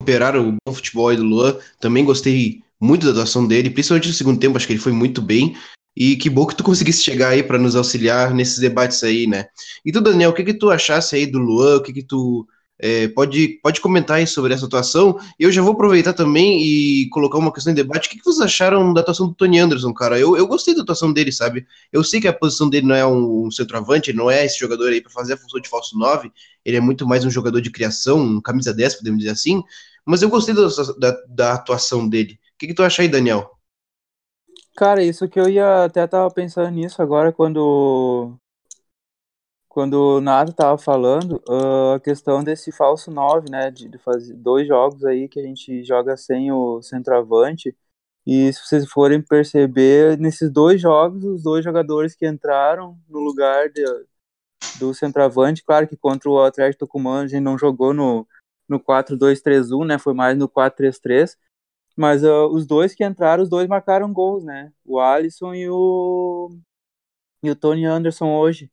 recuperar 0.00 0.36
o 0.36 0.52
bom 0.52 0.74
futebol 0.74 1.08
aí 1.08 1.16
do 1.16 1.24
Luan. 1.24 1.56
Também 1.80 2.04
gostei 2.04 2.62
muito 2.80 3.06
da 3.06 3.12
atuação 3.12 3.46
dele, 3.46 3.70
principalmente 3.70 4.08
no 4.08 4.14
segundo 4.14 4.40
tempo, 4.40 4.56
acho 4.56 4.66
que 4.66 4.72
ele 4.72 4.80
foi 4.80 4.92
muito 4.92 5.22
bem. 5.22 5.56
E 5.96 6.16
que 6.16 6.30
bom 6.30 6.46
que 6.46 6.54
tu 6.54 6.62
conseguisse 6.62 7.02
chegar 7.02 7.30
aí 7.30 7.42
para 7.42 7.58
nos 7.58 7.74
auxiliar 7.74 8.32
nesses 8.32 8.58
debates 8.58 9.02
aí, 9.02 9.26
né? 9.26 9.46
E 9.84 9.90
tu, 9.90 10.00
Daniel, 10.00 10.30
o 10.30 10.34
que 10.34 10.44
que 10.44 10.54
tu 10.54 10.70
achasse 10.70 11.16
aí 11.16 11.26
do 11.26 11.38
Luan? 11.38 11.76
O 11.78 11.82
que 11.82 11.92
que 11.92 12.04
tu 12.04 12.46
é, 12.80 13.08
pode, 13.08 13.58
pode 13.62 13.80
comentar 13.80 14.18
aí 14.18 14.26
sobre 14.26 14.54
essa 14.54 14.66
atuação. 14.66 15.18
Eu 15.38 15.50
já 15.50 15.60
vou 15.60 15.72
aproveitar 15.72 16.12
também 16.12 16.62
e 16.62 17.08
colocar 17.10 17.38
uma 17.38 17.52
questão 17.52 17.72
em 17.72 17.76
debate. 17.76 18.06
O 18.06 18.10
que, 18.10 18.18
que 18.18 18.24
vocês 18.24 18.40
acharam 18.40 18.94
da 18.94 19.00
atuação 19.00 19.26
do 19.26 19.34
Tony 19.34 19.58
Anderson, 19.58 19.92
cara? 19.92 20.18
Eu, 20.18 20.36
eu 20.36 20.46
gostei 20.46 20.74
da 20.74 20.82
atuação 20.82 21.12
dele, 21.12 21.32
sabe? 21.32 21.66
Eu 21.92 22.04
sei 22.04 22.20
que 22.20 22.28
a 22.28 22.32
posição 22.32 22.70
dele 22.70 22.86
não 22.86 22.94
é 22.94 23.04
um, 23.04 23.46
um 23.46 23.50
centroavante, 23.50 24.12
não 24.12 24.30
é 24.30 24.44
esse 24.44 24.58
jogador 24.58 24.88
aí 24.90 25.00
para 25.00 25.10
fazer 25.10 25.32
a 25.34 25.36
função 25.36 25.60
de 25.60 25.68
falso 25.68 25.98
9. 25.98 26.30
Ele 26.64 26.76
é 26.76 26.80
muito 26.80 27.06
mais 27.06 27.24
um 27.24 27.30
jogador 27.30 27.60
de 27.60 27.70
criação, 27.70 28.20
um 28.20 28.40
camisa 28.40 28.72
10, 28.72 28.96
podemos 28.96 29.18
dizer 29.18 29.32
assim. 29.32 29.62
Mas 30.04 30.22
eu 30.22 30.28
gostei 30.28 30.54
da, 30.54 30.68
da, 30.98 31.22
da 31.28 31.52
atuação 31.54 32.08
dele. 32.08 32.34
O 32.54 32.58
que, 32.58 32.68
que 32.68 32.74
tu 32.74 32.82
acha 32.82 33.02
aí, 33.02 33.08
Daniel? 33.08 33.50
Cara, 34.76 35.02
isso 35.02 35.28
que 35.28 35.40
eu 35.40 35.48
ia 35.48 35.84
até 35.84 36.06
tava 36.06 36.30
pensando 36.30 36.70
nisso 36.70 37.02
agora 37.02 37.32
quando 37.32 38.38
quando 39.78 40.16
o 40.16 40.20
Nato 40.20 40.52
tava 40.52 40.76
falando, 40.76 41.40
uh, 41.48 41.92
a 41.94 42.00
questão 42.00 42.42
desse 42.42 42.72
falso 42.72 43.12
9, 43.12 43.48
né, 43.48 43.70
de, 43.70 43.88
de, 43.88 43.96
fazer 43.96 44.34
dois 44.34 44.66
jogos 44.66 45.04
aí 45.04 45.28
que 45.28 45.38
a 45.38 45.42
gente 45.44 45.84
joga 45.84 46.16
sem 46.16 46.50
o 46.50 46.82
centroavante, 46.82 47.76
e 48.26 48.52
se 48.52 48.60
vocês 48.66 48.90
forem 48.90 49.22
perceber, 49.22 50.18
nesses 50.18 50.50
dois 50.50 50.80
jogos, 50.80 51.22
os 51.22 51.44
dois 51.44 51.64
jogadores 51.64 52.16
que 52.16 52.26
entraram 52.26 52.98
no 53.08 53.20
lugar 53.20 53.68
de, 53.70 53.84
do 54.80 54.92
centroavante, 54.92 55.62
claro 55.64 55.86
que 55.86 55.96
contra 55.96 56.28
o 56.28 56.42
Atlético 56.42 56.84
Tucumã 56.84 57.22
a 57.22 57.28
gente 57.28 57.40
não 57.40 57.56
jogou 57.56 57.94
no, 57.94 58.26
no 58.68 58.80
4-2-3-1, 58.80 59.86
né, 59.86 59.96
foi 59.96 60.12
mais 60.12 60.36
no 60.36 60.48
4-3-3, 60.48 61.36
mas 61.96 62.24
uh, 62.24 62.48
os 62.48 62.66
dois 62.66 62.96
que 62.96 63.04
entraram, 63.04 63.44
os 63.44 63.48
dois 63.48 63.68
marcaram 63.68 64.12
gols, 64.12 64.42
né, 64.42 64.72
o 64.84 64.98
Alisson 64.98 65.54
e 65.54 65.70
o, 65.70 66.50
e 67.44 67.48
o 67.48 67.54
Tony 67.54 67.84
Anderson 67.84 68.34
hoje, 68.36 68.68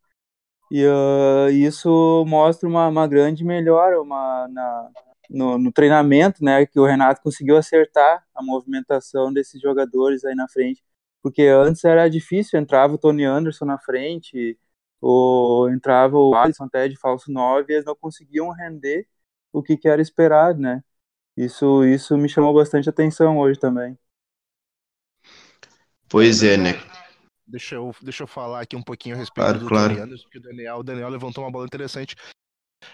e 0.70 0.84
uh, 0.84 1.48
isso 1.50 2.24
mostra 2.26 2.68
uma, 2.68 2.88
uma 2.88 3.06
grande 3.06 3.44
melhora 3.44 4.00
uma, 4.00 4.48
na, 4.48 4.90
no, 5.30 5.58
no, 5.58 5.72
treinamento, 5.72 6.42
né? 6.44 6.66
Que 6.66 6.78
o 6.80 6.86
Renato 6.86 7.22
conseguiu 7.22 7.56
acertar 7.56 8.24
a 8.34 8.42
movimentação 8.42 9.32
desses 9.32 9.60
jogadores 9.60 10.24
aí 10.24 10.34
na 10.34 10.48
frente. 10.48 10.82
Porque 11.22 11.42
antes 11.42 11.84
era 11.84 12.08
difícil, 12.08 12.58
entrava 12.58 12.94
o 12.94 12.98
Tony 12.98 13.24
Anderson 13.24 13.64
na 13.64 13.78
frente, 13.78 14.58
ou 15.00 15.70
entrava 15.70 16.16
o 16.16 16.34
Alisson 16.34 16.64
até 16.64 16.88
de 16.88 16.96
falso 16.96 17.30
9 17.30 17.72
e 17.72 17.76
eles 17.76 17.84
não 17.84 17.94
conseguiam 17.96 18.50
render 18.50 19.06
o 19.52 19.62
que, 19.62 19.76
que 19.76 19.88
era 19.88 20.02
esperado, 20.02 20.60
né? 20.60 20.82
Isso, 21.36 21.84
isso 21.84 22.16
me 22.16 22.28
chamou 22.28 22.54
bastante 22.54 22.88
atenção 22.88 23.38
hoje 23.38 23.58
também. 23.58 23.98
Pois 26.08 26.42
é, 26.42 26.56
né? 26.56 26.72
Deixa 27.46 27.76
eu, 27.76 27.94
deixa 28.02 28.24
eu 28.24 28.26
falar 28.26 28.60
aqui 28.60 28.74
um 28.74 28.82
pouquinho 28.82 29.14
a 29.14 29.18
respeito 29.18 29.44
Claro, 29.44 29.58
do 29.60 29.68
claro. 29.68 29.94
Tony 29.94 30.00
Anderson, 30.00 30.24
porque 30.24 30.38
o 30.38 30.42
Daniel, 30.42 30.76
o 30.78 30.82
Daniel 30.82 31.08
levantou 31.08 31.44
uma 31.44 31.50
bola 31.50 31.66
interessante. 31.66 32.16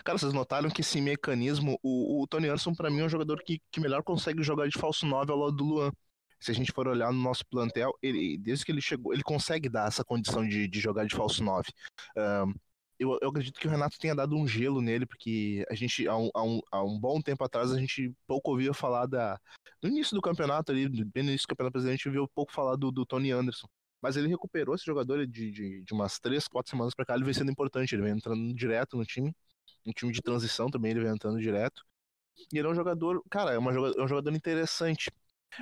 Cara, 0.04 0.18
vocês 0.18 0.32
notaram 0.32 0.68
que 0.70 0.80
esse 0.80 1.00
mecanismo, 1.00 1.78
o, 1.82 2.22
o 2.22 2.26
Tony 2.26 2.48
Anderson, 2.48 2.74
pra 2.74 2.90
mim, 2.90 3.00
é 3.00 3.04
um 3.04 3.08
jogador 3.08 3.42
que, 3.42 3.60
que 3.70 3.80
melhor 3.80 4.02
consegue 4.02 4.42
jogar 4.42 4.68
de 4.68 4.78
falso 4.78 5.06
9 5.06 5.32
ao 5.32 5.38
lado 5.38 5.56
do 5.56 5.64
Luan. 5.64 5.92
Se 6.38 6.50
a 6.50 6.54
gente 6.54 6.72
for 6.72 6.88
olhar 6.88 7.12
no 7.12 7.22
nosso 7.22 7.46
plantel, 7.46 7.92
ele, 8.02 8.36
desde 8.36 8.64
que 8.64 8.72
ele 8.72 8.80
chegou, 8.80 9.12
ele 9.12 9.22
consegue 9.22 9.68
dar 9.68 9.86
essa 9.86 10.04
condição 10.04 10.46
de, 10.46 10.66
de 10.66 10.80
jogar 10.80 11.06
de 11.06 11.14
falso 11.14 11.42
9. 11.42 11.68
Ahn, 12.16 12.52
eu, 12.98 13.18
eu 13.20 13.28
acredito 13.30 13.58
que 13.58 13.66
o 13.66 13.70
Renato 13.70 13.98
tenha 13.98 14.14
dado 14.14 14.36
um 14.36 14.46
gelo 14.46 14.80
nele, 14.80 15.06
porque 15.06 15.64
a 15.70 15.74
gente, 15.74 16.06
há 16.06 16.16
um, 16.16 16.30
há 16.34 16.42
um, 16.42 16.60
há 16.70 16.82
um 16.82 16.98
bom 16.98 17.20
tempo 17.20 17.42
atrás, 17.44 17.72
a 17.72 17.78
gente 17.78 18.12
pouco 18.26 18.50
ouvia 18.50 18.74
falar 18.74 19.06
da. 19.06 19.38
No 19.82 19.88
início 19.88 20.14
do 20.14 20.22
campeonato 20.22 20.70
ali, 20.70 20.88
bem 20.88 21.22
no 21.22 21.30
início 21.30 21.46
do 21.46 21.56
campeonato 21.56 21.80
gente 21.80 22.10
viu 22.10 22.28
pouco 22.28 22.52
falar 22.52 22.76
do, 22.76 22.90
do 22.90 23.06
Tony 23.06 23.30
Anderson. 23.30 23.66
Mas 24.02 24.16
ele 24.16 24.28
recuperou 24.28 24.74
esse 24.74 24.84
jogador 24.84 25.26
de, 25.26 25.50
de, 25.50 25.82
de 25.82 25.94
umas 25.94 26.18
três, 26.18 26.48
quatro 26.48 26.70
semanas 26.70 26.94
pra 26.94 27.04
cá, 27.06 27.14
ele 27.14 27.24
vem 27.24 27.34
sendo 27.34 27.50
importante. 27.52 27.94
Ele 27.94 28.02
vem 28.02 28.12
entrando 28.12 28.52
direto 28.54 28.96
no 28.96 29.04
time. 29.04 29.34
Um 29.86 29.92
time 29.92 30.12
de 30.12 30.20
transição 30.20 30.68
também, 30.70 30.90
ele 30.90 31.00
vem 31.00 31.12
entrando 31.12 31.40
direto. 31.40 31.82
E 32.52 32.58
ele 32.58 32.66
é 32.66 32.70
um 32.70 32.74
jogador, 32.74 33.22
cara, 33.30 33.52
é, 33.52 33.58
uma 33.58 33.72
é 33.72 34.02
um 34.02 34.08
jogador 34.08 34.32
interessante. 34.32 35.10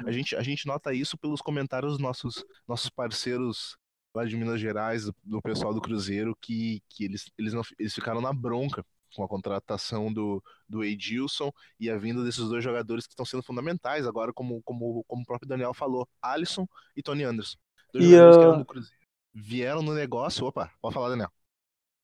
A 0.06 0.12
gente, 0.12 0.36
a 0.36 0.42
gente 0.42 0.66
nota 0.66 0.94
isso 0.94 1.18
pelos 1.18 1.40
comentários 1.40 1.92
dos 1.92 2.00
nossos, 2.00 2.44
nossos 2.66 2.90
parceiros 2.90 3.76
lá 4.14 4.24
de 4.24 4.36
Minas 4.36 4.60
Gerais, 4.60 5.04
do, 5.04 5.14
do 5.22 5.42
pessoal 5.42 5.74
do 5.74 5.80
Cruzeiro, 5.80 6.36
que, 6.40 6.82
que 6.88 7.04
eles, 7.04 7.30
eles, 7.38 7.52
não, 7.52 7.62
eles 7.78 7.94
ficaram 7.94 8.20
na 8.20 8.32
bronca 8.32 8.84
com 9.14 9.24
a 9.24 9.28
contratação 9.28 10.12
do, 10.12 10.42
do 10.68 10.84
Edilson 10.84 11.50
e 11.78 11.90
a 11.90 11.98
vinda 11.98 12.22
desses 12.22 12.48
dois 12.48 12.62
jogadores 12.62 13.06
que 13.06 13.12
estão 13.12 13.26
sendo 13.26 13.42
fundamentais 13.42 14.06
agora, 14.06 14.32
como, 14.32 14.62
como, 14.62 15.04
como 15.04 15.22
o 15.22 15.26
próprio 15.26 15.48
Daniel 15.48 15.74
falou, 15.74 16.08
Alisson 16.22 16.66
e 16.96 17.02
Tony 17.02 17.24
Anderson. 17.24 17.58
Dois 17.92 18.04
E, 18.04 18.04
jogadores 18.04 18.36
que 18.36 18.44
ah, 18.44 18.46
eram 18.46 18.58
do 18.58 18.66
Cruzeiro. 18.66 19.00
Vieram 19.34 19.82
no 19.82 19.94
negócio. 19.94 20.46
Opa, 20.46 20.72
pode 20.80 20.94
falar, 20.94 21.10
Daniel. 21.10 21.30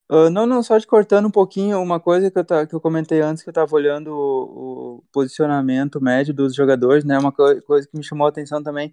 Ah, 0.08 0.30
não, 0.30 0.46
não, 0.46 0.62
só 0.62 0.78
te 0.78 0.86
cortando 0.86 1.26
um 1.26 1.30
pouquinho, 1.30 1.80
uma 1.82 1.98
coisa 1.98 2.30
que 2.30 2.38
eu, 2.38 2.44
ta- 2.44 2.64
que 2.66 2.74
eu 2.74 2.80
comentei 2.80 3.20
antes, 3.20 3.42
que 3.42 3.48
eu 3.48 3.52
tava 3.52 3.74
olhando 3.74 4.08
o, 4.12 4.98
o 4.98 5.04
posicionamento 5.12 6.00
médio 6.00 6.32
dos 6.32 6.54
jogadores, 6.54 7.04
né? 7.04 7.18
Uma 7.18 7.32
co- 7.32 7.60
coisa 7.62 7.88
que 7.88 7.96
me 7.96 8.04
chamou 8.04 8.26
a 8.26 8.30
atenção 8.30 8.62
também, 8.62 8.90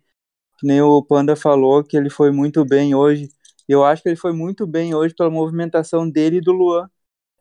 que 0.60 0.68
nem 0.68 0.82
o 0.82 1.04
Panda 1.04 1.36
falou, 1.36 1.84
que 1.84 1.98
ele 1.98 2.10
foi 2.10 2.32
muito 2.32 2.66
bem 2.66 2.96
hoje. 2.96 3.30
Eu 3.68 3.86
acho 3.86 4.04
que 4.04 4.10
ele 4.10 4.18
foi 4.18 4.34
muito 4.34 4.68
bem 4.68 4.96
hoje 4.96 5.16
pela 5.16 5.30
movimentação 5.32 6.10
dele 6.10 6.38
e 6.38 6.42
do 6.42 6.52
Luan, 6.54 6.90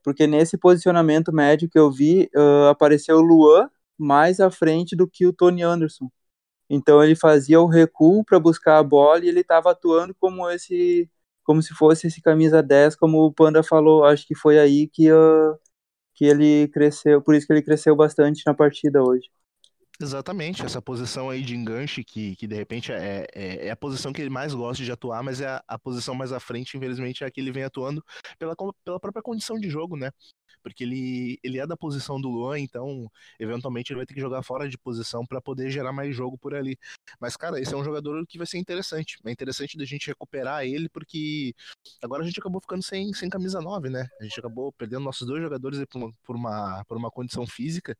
porque 0.05 0.27
nesse 0.27 0.59
posicionamento 0.59 1.33
médio 1.33 1.69
que 1.71 1.79
eu 1.79 1.91
vi, 1.93 2.31
ah, 2.37 2.71
apareceu 2.71 3.19
o 3.19 3.23
Luan 3.23 3.71
mais 3.99 4.41
à 4.41 4.51
frente 4.51 4.97
do 4.97 5.09
que 5.09 5.27
o 5.27 5.33
Tony 5.33 5.63
Anderson. 5.63 6.11
Então 6.73 7.05
ele 7.05 7.17
fazia 7.17 7.61
o 7.61 7.67
recuo 7.69 8.25
para 8.25 8.41
buscar 8.41 8.79
a 8.79 8.85
bola 8.85 9.25
e 9.25 9.29
ele 9.29 9.41
estava 9.43 9.73
atuando 9.73 10.15
como 10.17 10.51
esse 10.51 11.11
como 11.45 11.63
se 11.63 11.75
fosse 11.75 12.09
esse 12.09 12.23
camisa 12.23 12.63
10, 12.63 12.97
como 12.97 13.19
o 13.25 13.33
Panda 13.33 13.63
falou, 13.65 14.05
acho 14.05 14.27
que 14.27 14.35
foi 14.35 14.59
aí 14.61 14.89
que, 14.89 15.11
ah, 15.11 15.57
que 16.15 16.25
ele 16.27 16.69
cresceu, 16.69 17.23
por 17.23 17.35
isso 17.35 17.47
que 17.47 17.53
ele 17.55 17.63
cresceu 17.63 17.97
bastante 17.97 18.43
na 18.47 18.55
partida 18.55 19.03
hoje. 19.03 19.29
Exatamente, 20.03 20.65
essa 20.65 20.83
posição 20.83 21.31
aí 21.31 21.43
de 21.43 21.55
enganche, 21.55 22.03
que, 22.03 22.35
que 22.35 22.45
de 22.49 22.57
repente 22.57 22.91
é, 22.91 23.25
é, 23.33 23.69
é 23.69 23.71
a 23.71 23.77
posição 23.77 24.13
que 24.13 24.21
ele 24.21 24.31
mais 24.31 24.53
gosta 24.53 24.83
de 24.83 24.91
atuar, 24.91 25.23
mas 25.23 25.41
é 25.41 25.47
a, 25.47 25.65
a 25.69 25.79
posição 25.79 26.13
mais 26.13 26.33
à 26.33 26.41
frente, 26.41 26.77
infelizmente, 26.77 27.23
é 27.23 27.27
a 27.29 27.31
que 27.31 27.41
ele 27.41 27.53
vem 27.53 27.63
atuando 27.63 28.05
pela, 28.37 28.57
pela 28.85 28.99
própria 28.99 29.23
condição 29.23 29.61
de 29.61 29.71
jogo, 29.71 29.97
né? 29.97 30.11
Porque 30.61 30.83
ele, 30.83 31.39
ele 31.43 31.59
é 31.61 31.67
da 31.67 31.77
posição 31.77 32.21
do 32.21 32.29
Luan, 32.29 32.59
então, 32.59 33.09
eventualmente, 33.39 33.93
ele 33.93 33.99
vai 33.99 34.07
ter 34.07 34.15
que 34.15 34.21
jogar 34.21 34.43
fora 34.43 34.69
de 34.69 34.77
posição 34.77 35.25
para 35.25 35.41
poder 35.41 35.71
gerar 35.71 35.93
mais 35.93 36.15
jogo 36.15 36.37
por 36.37 36.53
ali. 36.53 36.77
Mas, 37.21 37.37
cara, 37.37 37.61
esse 37.61 37.73
é 37.73 37.77
um 37.77 37.85
jogador 37.85 38.27
que 38.27 38.39
vai 38.39 38.47
ser 38.47 38.59
interessante. 38.59 39.19
É 39.25 39.31
interessante 39.31 39.79
da 39.79 39.85
gente 39.85 40.09
recuperar 40.09 40.65
ele, 40.65 40.89
porque 40.89 41.55
agora 42.03 42.23
a 42.23 42.27
gente 42.27 42.41
acabou 42.41 42.61
ficando 42.61 42.83
sem, 42.83 43.13
sem 43.15 43.29
camisa 43.31 43.61
9, 43.61 43.89
né? 43.89 44.09
A 44.21 44.25
gente 44.25 44.39
acabou 44.41 44.73
perdendo 44.73 45.05
nossos 45.05 45.27
dois 45.27 45.43
jogadores 45.43 45.85
por 45.87 45.99
uma, 45.99 46.13
por 46.25 46.37
uma, 46.37 46.85
por 46.87 46.97
uma 46.97 47.11
condição 47.11 47.47
física. 47.47 47.97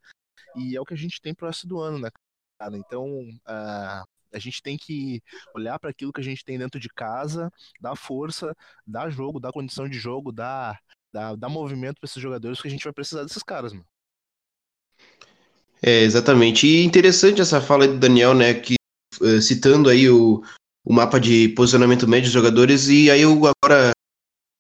E 0.57 0.77
é 0.77 0.81
o 0.81 0.85
que 0.85 0.95
a 0.95 0.97
gente 0.97 1.21
tem 1.21 1.35
pro 1.35 1.47
resto 1.47 1.67
do 1.67 1.81
ano, 1.81 1.99
né, 1.99 2.11
cara? 2.59 2.77
Então, 2.77 3.29
ah, 3.47 4.05
a 4.33 4.39
gente 4.39 4.63
tem 4.63 4.77
que 4.77 5.23
olhar 5.55 5.79
para 5.79 5.91
aquilo 5.91 6.13
que 6.13 6.21
a 6.21 6.25
gente 6.25 6.45
tem 6.45 6.59
dentro 6.59 6.81
de 6.81 6.89
casa, 6.89 7.51
dar 7.81 7.95
força, 7.95 8.55
dar 8.87 9.11
jogo, 9.11 9.41
dar 9.41 9.53
condição 9.53 9.89
de 9.89 9.99
jogo, 9.99 10.33
dar, 10.33 10.81
dar, 11.13 11.37
dar 11.37 11.49
movimento 11.49 12.01
para 12.01 12.07
esses 12.07 12.23
jogadores, 12.23 12.59
porque 12.59 12.69
a 12.69 12.71
gente 12.71 12.85
vai 12.85 12.93
precisar 12.93 13.23
desses 13.23 13.43
caras, 13.43 13.73
mano. 13.73 13.87
É, 15.83 16.03
exatamente. 16.03 16.67
E 16.67 16.85
interessante 16.85 17.41
essa 17.41 17.61
fala 17.61 17.89
do 17.89 17.99
Daniel, 17.99 18.35
né, 18.35 18.55
que 18.55 18.75
eh, 19.21 19.41
citando 19.41 19.91
aí 19.91 20.09
o, 20.09 20.43
o 20.85 20.93
mapa 20.93 21.19
de 21.19 21.49
posicionamento 21.51 22.09
médio 22.09 22.27
dos 22.27 22.33
jogadores, 22.33 22.89
e 22.89 23.11
aí 23.11 23.23
eu 23.23 23.33
agora, 23.33 23.91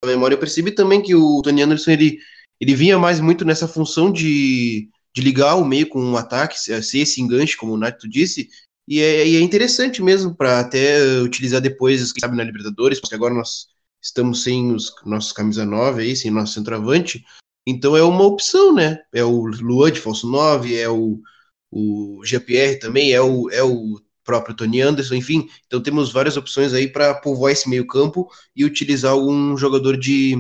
na 0.05 0.11
memória, 0.11 0.35
eu 0.35 0.41
percebi 0.41 0.73
também 0.73 1.01
que 1.01 1.15
o 1.15 1.41
Tony 1.43 1.63
Anderson, 1.63 1.93
ele, 1.93 2.19
ele 2.61 2.75
vinha 2.75 2.99
mais 2.99 3.21
muito 3.21 3.45
nessa 3.45 3.69
função 3.69 4.13
de, 4.13 4.91
de 5.15 5.23
ligar 5.23 5.57
o 5.57 5.65
meio 5.65 5.89
com 5.89 6.13
o 6.13 6.17
ataque, 6.17 6.59
ser 6.59 6.99
esse 6.99 7.21
enganche, 7.21 7.57
como 7.57 7.73
o 7.73 7.77
Nato 7.77 8.09
disse, 8.09 8.49
e 8.89 9.01
é, 9.01 9.27
e 9.27 9.37
é 9.37 9.41
interessante 9.41 10.03
mesmo 10.03 10.35
para 10.35 10.61
até 10.61 11.21
utilizar 11.21 11.61
depois, 11.61 12.13
quem 12.13 12.21
sabe, 12.21 12.37
na 12.37 12.45
Libertadores, 12.45 13.01
porque 13.01 13.15
agora 13.15 13.35
nós 13.35 13.67
estamos 14.01 14.43
sem 14.43 14.73
os 14.73 14.93
nossos 15.05 15.33
camisa 15.33 15.65
9 15.65 16.03
aí, 16.03 16.17
sem 16.17 16.31
nosso 16.31 16.55
centroavante, 16.55 17.25
então 17.67 17.97
é 17.97 18.03
uma 18.03 18.25
opção, 18.25 18.75
né? 18.75 18.99
É 19.13 19.23
o 19.25 19.47
Luan 19.47 19.93
de 19.93 20.01
falso 20.01 20.29
9, 20.29 20.77
é 20.77 20.89
o, 20.89 21.21
o 21.71 22.21
GPR 22.25 22.79
também, 22.79 23.13
é 23.13 23.21
o, 23.21 23.49
é 23.51 23.63
o 23.63 24.01
próprio 24.25 24.55
Tony 24.55 24.81
Anderson, 24.81 25.15
enfim. 25.15 25.49
Então 25.67 25.81
temos 25.83 26.13
várias 26.13 26.37
opções 26.37 26.73
aí 26.75 26.89
para 26.89 27.15
povoar 27.15 27.53
esse 27.53 27.69
meio 27.69 27.87
campo 27.87 28.29
e 28.55 28.65
utilizar 28.65 29.13
algum 29.13 29.57
jogador 29.57 29.97
de, 29.97 30.37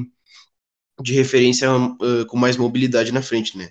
de 1.00 1.14
referência 1.14 1.70
uh, 1.70 2.26
com 2.26 2.36
mais 2.36 2.56
mobilidade 2.56 3.12
na 3.12 3.22
frente, 3.22 3.56
né? 3.56 3.70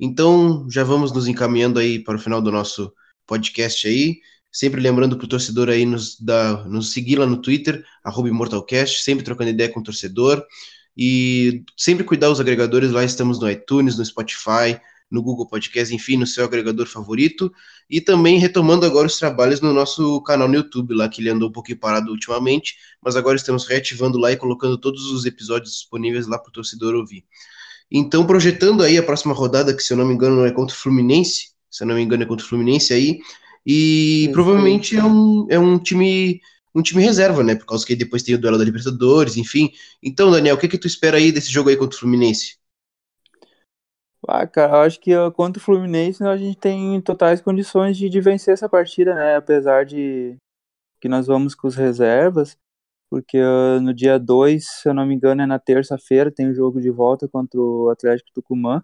Então 0.00 0.66
já 0.70 0.82
vamos 0.82 1.12
nos 1.12 1.28
encaminhando 1.28 1.78
aí 1.78 2.02
para 2.02 2.16
o 2.16 2.18
final 2.18 2.40
do 2.40 2.50
nosso 2.50 2.90
podcast 3.26 3.86
aí. 3.86 4.18
Sempre 4.50 4.80
lembrando 4.80 5.16
para 5.16 5.26
o 5.26 5.28
torcedor 5.28 5.68
aí 5.68 5.84
nos, 5.84 6.18
dar, 6.18 6.66
nos 6.66 6.92
seguir 6.92 7.16
lá 7.16 7.26
no 7.26 7.40
Twitter, 7.40 7.84
ImortalCast, 8.26 9.02
sempre 9.02 9.24
trocando 9.24 9.50
ideia 9.50 9.68
com 9.68 9.80
o 9.80 9.82
torcedor. 9.82 10.42
E 10.96 11.62
sempre 11.76 12.02
cuidar 12.02 12.30
os 12.30 12.40
agregadores, 12.40 12.90
lá 12.90 13.04
estamos 13.04 13.38
no 13.38 13.48
iTunes, 13.48 13.96
no 13.96 14.04
Spotify, 14.04 14.80
no 15.10 15.22
Google 15.22 15.46
Podcast, 15.46 15.94
enfim, 15.94 16.16
no 16.16 16.26
seu 16.26 16.44
agregador 16.44 16.86
favorito. 16.86 17.52
E 17.88 18.00
também 18.00 18.38
retomando 18.38 18.86
agora 18.86 19.06
os 19.06 19.18
trabalhos 19.18 19.60
no 19.60 19.72
nosso 19.72 20.20
canal 20.22 20.48
no 20.48 20.54
YouTube, 20.54 20.94
lá 20.94 21.08
que 21.08 21.20
ele 21.20 21.30
andou 21.30 21.48
um 21.48 21.52
pouquinho 21.52 21.78
parado 21.78 22.10
ultimamente, 22.10 22.74
mas 23.02 23.16
agora 23.16 23.36
estamos 23.36 23.66
reativando 23.66 24.18
lá 24.18 24.32
e 24.32 24.36
colocando 24.36 24.78
todos 24.78 25.10
os 25.10 25.26
episódios 25.26 25.72
disponíveis 25.72 26.26
lá 26.26 26.38
para 26.38 26.48
o 26.48 26.52
torcedor 26.52 26.94
ouvir. 26.94 27.24
Então, 27.90 28.26
projetando 28.26 28.82
aí 28.82 28.96
a 28.96 29.02
próxima 29.02 29.34
rodada, 29.34 29.74
que 29.74 29.82
se 29.82 29.92
eu 29.92 29.96
não 29.96 30.06
me 30.06 30.14
engano 30.14 30.44
é 30.44 30.52
contra 30.52 30.74
o 30.74 30.78
Fluminense, 30.78 31.50
se 31.70 31.82
eu 31.82 31.88
não 31.88 31.94
me 31.94 32.02
engano 32.02 32.22
é 32.22 32.26
contra 32.26 32.44
o 32.44 32.48
Fluminense 32.48 32.92
aí, 32.92 33.20
e 33.66 34.24
Isso 34.24 34.32
provavelmente 34.32 34.96
é 34.96 35.04
um, 35.04 35.46
é 35.50 35.58
um 35.58 35.78
time 35.78 36.40
um 36.74 36.82
time 36.82 37.02
reserva, 37.02 37.42
né? 37.42 37.56
Por 37.56 37.66
causa 37.66 37.84
que 37.84 37.96
depois 37.96 38.22
tem 38.22 38.34
o 38.34 38.38
duelo 38.38 38.56
da 38.56 38.64
Libertadores, 38.64 39.36
enfim. 39.36 39.72
Então, 40.02 40.30
Daniel, 40.30 40.54
o 40.54 40.58
que 40.58 40.68
que 40.68 40.78
tu 40.78 40.86
espera 40.86 41.16
aí 41.16 41.32
desse 41.32 41.50
jogo 41.50 41.68
aí 41.68 41.76
contra 41.76 41.96
o 41.96 41.98
Fluminense? 41.98 42.58
Ah, 44.28 44.46
cara, 44.46 44.74
eu 44.74 44.80
acho 44.82 45.00
que 45.00 45.10
contra 45.34 45.60
o 45.60 45.64
Fluminense 45.64 46.22
a 46.22 46.36
gente 46.36 46.56
tem 46.56 47.00
totais 47.00 47.40
condições 47.40 47.96
de, 47.96 48.08
de 48.08 48.20
vencer 48.20 48.54
essa 48.54 48.68
partida, 48.68 49.14
né? 49.14 49.36
Apesar 49.36 49.84
de 49.84 50.36
que 51.00 51.08
nós 51.08 51.26
vamos 51.26 51.54
com 51.54 51.66
os 51.66 51.74
reservas, 51.74 52.56
porque 53.10 53.38
ah, 53.38 53.80
no 53.80 53.92
dia 53.92 54.18
2, 54.18 54.64
se 54.64 54.88
eu 54.88 54.94
não 54.94 55.04
me 55.04 55.14
engano, 55.14 55.42
é 55.42 55.46
na 55.46 55.58
terça-feira, 55.58 56.30
tem 56.30 56.48
o 56.48 56.54
jogo 56.54 56.80
de 56.80 56.90
volta 56.90 57.28
contra 57.28 57.60
o 57.60 57.90
Atlético 57.90 58.30
Tucumã. 58.32 58.82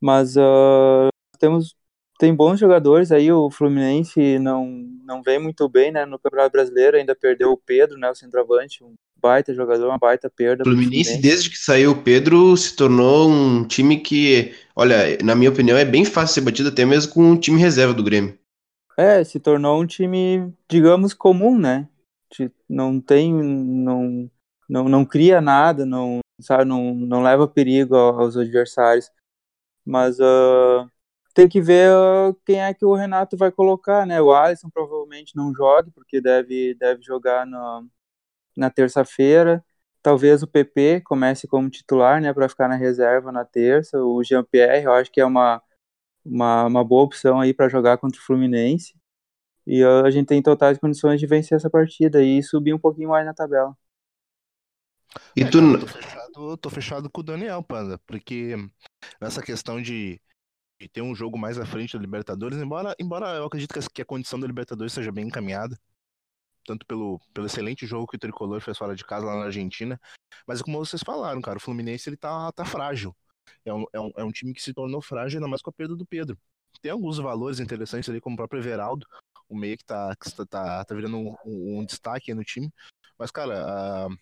Mas 0.00 0.36
ah, 0.36 1.08
temos 1.38 1.76
tem 2.18 2.32
bons 2.32 2.60
jogadores 2.60 3.10
aí, 3.10 3.32
o 3.32 3.50
Fluminense 3.50 4.38
não, 4.38 4.86
não 5.04 5.22
vem 5.22 5.40
muito 5.40 5.68
bem, 5.68 5.90
né? 5.90 6.06
No 6.06 6.20
Campeonato 6.20 6.52
Brasileiro 6.52 6.96
ainda 6.96 7.16
perdeu 7.16 7.50
o 7.50 7.56
Pedro, 7.56 7.98
né? 7.98 8.08
O 8.08 8.14
centroavante, 8.14 8.84
um 8.84 8.94
baita 9.20 9.52
jogador, 9.52 9.88
uma 9.88 9.98
baita 9.98 10.30
perda. 10.30 10.62
O 10.62 10.64
pro 10.64 10.72
Fluminense, 10.72 11.20
desde 11.20 11.50
que 11.50 11.58
saiu 11.58 11.90
o 11.90 12.02
Pedro, 12.02 12.56
se 12.56 12.76
tornou 12.76 13.28
um 13.28 13.64
time 13.66 13.98
que, 13.98 14.54
olha, 14.76 15.18
na 15.20 15.34
minha 15.34 15.50
opinião, 15.50 15.76
é 15.76 15.84
bem 15.84 16.04
fácil 16.04 16.34
ser 16.34 16.40
batido 16.42 16.68
até 16.68 16.84
mesmo 16.84 17.12
com 17.12 17.32
o 17.32 17.36
time 17.36 17.58
reserva 17.58 17.92
do 17.92 18.04
Grêmio. 18.04 18.38
É, 18.96 19.24
se 19.24 19.40
tornou 19.40 19.82
um 19.82 19.86
time, 19.86 20.52
digamos, 20.68 21.14
comum, 21.14 21.58
né? 21.58 21.88
Não 22.68 23.00
tem, 23.00 23.32
não, 23.34 24.30
não, 24.68 24.88
não 24.88 25.04
cria 25.04 25.40
nada, 25.40 25.84
não, 25.86 26.20
sabe, 26.40 26.64
não, 26.64 26.94
não 26.94 27.22
leva 27.22 27.46
perigo 27.48 27.94
ao- 27.96 28.20
aos 28.20 28.36
adversários. 28.36 29.10
Mas 29.84 30.20
ah, 30.20 30.88
tem 31.34 31.48
que 31.48 31.60
ver 31.60 31.90
ah, 31.92 32.34
quem 32.46 32.60
é 32.62 32.74
que 32.74 32.84
o 32.84 32.94
Renato 32.94 33.36
vai 33.36 33.52
colocar, 33.52 34.06
né? 34.06 34.20
O 34.22 34.32
Alisson 34.34 34.70
provavelmente 34.70 35.36
não 35.36 35.54
jogue, 35.54 35.90
porque 35.92 36.20
deve, 36.20 36.74
deve 36.76 37.02
jogar 37.02 37.46
na, 37.46 37.82
na 38.56 38.70
terça-feira. 38.70 39.64
talvez 40.02 40.42
o 40.42 40.46
PP 40.48 41.00
comece 41.02 41.46
como 41.48 41.70
titular, 41.70 42.20
né, 42.20 42.32
para 42.32 42.48
ficar 42.48 42.68
na 42.68 42.76
reserva 42.76 43.32
na 43.32 43.44
terça. 43.44 43.98
O 44.02 44.22
Jean-Pierre, 44.24 44.84
eu 44.84 44.92
acho 44.92 45.10
que 45.12 45.20
é 45.20 45.24
uma, 45.26 45.62
uma, 46.24 46.66
uma 46.66 46.84
boa 46.84 47.04
opção 47.04 47.40
aí 47.40 47.54
para 47.54 47.68
jogar 47.68 47.98
contra 47.98 48.20
o 48.20 48.24
Fluminense. 48.24 48.94
E 49.66 49.82
a 49.84 50.10
gente 50.10 50.26
tem 50.26 50.42
totais 50.42 50.78
condições 50.78 51.20
de 51.20 51.26
vencer 51.26 51.56
essa 51.56 51.70
partida 51.70 52.22
e 52.22 52.42
subir 52.42 52.74
um 52.74 52.78
pouquinho 52.78 53.10
mais 53.10 53.24
na 53.24 53.34
tabela. 53.34 53.76
E 55.36 55.42
é, 55.42 55.50
tu... 55.50 55.60
Tô, 55.78 55.86
fechado, 55.86 56.56
tô 56.56 56.70
fechado 56.70 57.10
com 57.10 57.20
o 57.20 57.24
Daniel, 57.24 57.62
Panda, 57.62 57.98
porque 58.06 58.54
nessa 59.20 59.42
questão 59.42 59.80
de, 59.80 60.20
de, 60.80 60.88
ter 60.88 61.02
um 61.02 61.14
jogo 61.14 61.38
mais 61.38 61.58
à 61.58 61.66
frente 61.66 61.96
da 61.96 62.02
Libertadores, 62.02 62.58
embora, 62.58 62.94
embora 62.98 63.36
eu 63.36 63.44
acredito 63.44 63.72
que 63.72 63.78
a, 63.78 63.82
que 63.94 64.02
a 64.02 64.06
condição 64.06 64.40
da 64.40 64.46
Libertadores 64.46 64.92
seja 64.92 65.12
bem 65.12 65.26
encaminhada, 65.26 65.78
tanto 66.64 66.86
pelo, 66.86 67.20
pelo 67.34 67.46
excelente 67.46 67.86
jogo 67.86 68.06
que 68.06 68.16
o 68.16 68.18
Tricolor 68.18 68.60
fez 68.60 68.78
fora 68.78 68.94
de 68.94 69.04
casa 69.04 69.26
lá 69.26 69.36
na 69.36 69.44
Argentina, 69.46 70.00
mas 70.46 70.62
como 70.62 70.78
vocês 70.78 71.02
falaram, 71.02 71.40
cara, 71.40 71.58
o 71.58 71.60
Fluminense 71.60 72.08
ele 72.08 72.16
tá, 72.16 72.50
tá 72.52 72.64
frágil. 72.64 73.14
É 73.64 73.72
um, 73.72 73.84
é, 73.92 74.00
um, 74.00 74.12
é 74.16 74.24
um 74.24 74.30
time 74.30 74.54
que 74.54 74.62
se 74.62 74.72
tornou 74.72 75.02
frágil, 75.02 75.38
ainda 75.38 75.48
mais 75.48 75.62
com 75.62 75.70
a 75.70 75.72
perda 75.72 75.96
do 75.96 76.06
Pedro. 76.06 76.38
Tem 76.80 76.90
alguns 76.90 77.18
valores 77.18 77.60
interessantes 77.60 78.08
ali, 78.08 78.20
como 78.20 78.34
o 78.34 78.36
próprio 78.36 78.60
Everaldo, 78.60 79.06
o 79.52 79.56
meio 79.56 79.76
que 79.76 79.84
tá, 79.84 80.16
que 80.16 80.34
tá, 80.34 80.46
tá, 80.46 80.84
tá 80.84 80.94
virando 80.94 81.18
um, 81.18 81.36
um, 81.44 81.78
um 81.78 81.84
destaque 81.84 82.32
no 82.32 82.42
time. 82.42 82.72
Mas, 83.18 83.30
cara, 83.30 84.08
uh, 84.08 84.16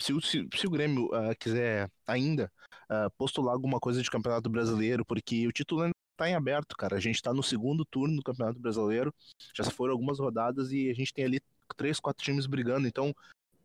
se, 0.00 0.18
se, 0.22 0.48
se, 0.54 0.66
o 0.66 0.70
Grêmio 0.70 1.06
uh, 1.06 1.36
quiser 1.38 1.90
ainda 2.06 2.50
uh, 2.90 3.10
postular 3.18 3.52
alguma 3.52 3.78
coisa 3.78 4.02
de 4.02 4.10
Campeonato 4.10 4.48
Brasileiro, 4.48 5.04
porque 5.04 5.46
o 5.46 5.52
título 5.52 5.82
ainda 5.82 5.94
tá 6.16 6.28
em 6.28 6.34
aberto, 6.34 6.74
cara. 6.74 6.96
A 6.96 7.00
gente 7.00 7.20
tá 7.20 7.34
no 7.34 7.42
segundo 7.42 7.84
turno 7.84 8.16
do 8.16 8.22
Campeonato 8.22 8.58
Brasileiro, 8.58 9.14
já 9.54 9.64
foram 9.64 9.92
algumas 9.92 10.18
rodadas 10.18 10.72
e 10.72 10.88
a 10.88 10.94
gente 10.94 11.12
tem 11.12 11.26
ali 11.26 11.40
três, 11.76 12.00
quatro 12.00 12.24
times 12.24 12.46
brigando, 12.46 12.86
então 12.88 13.14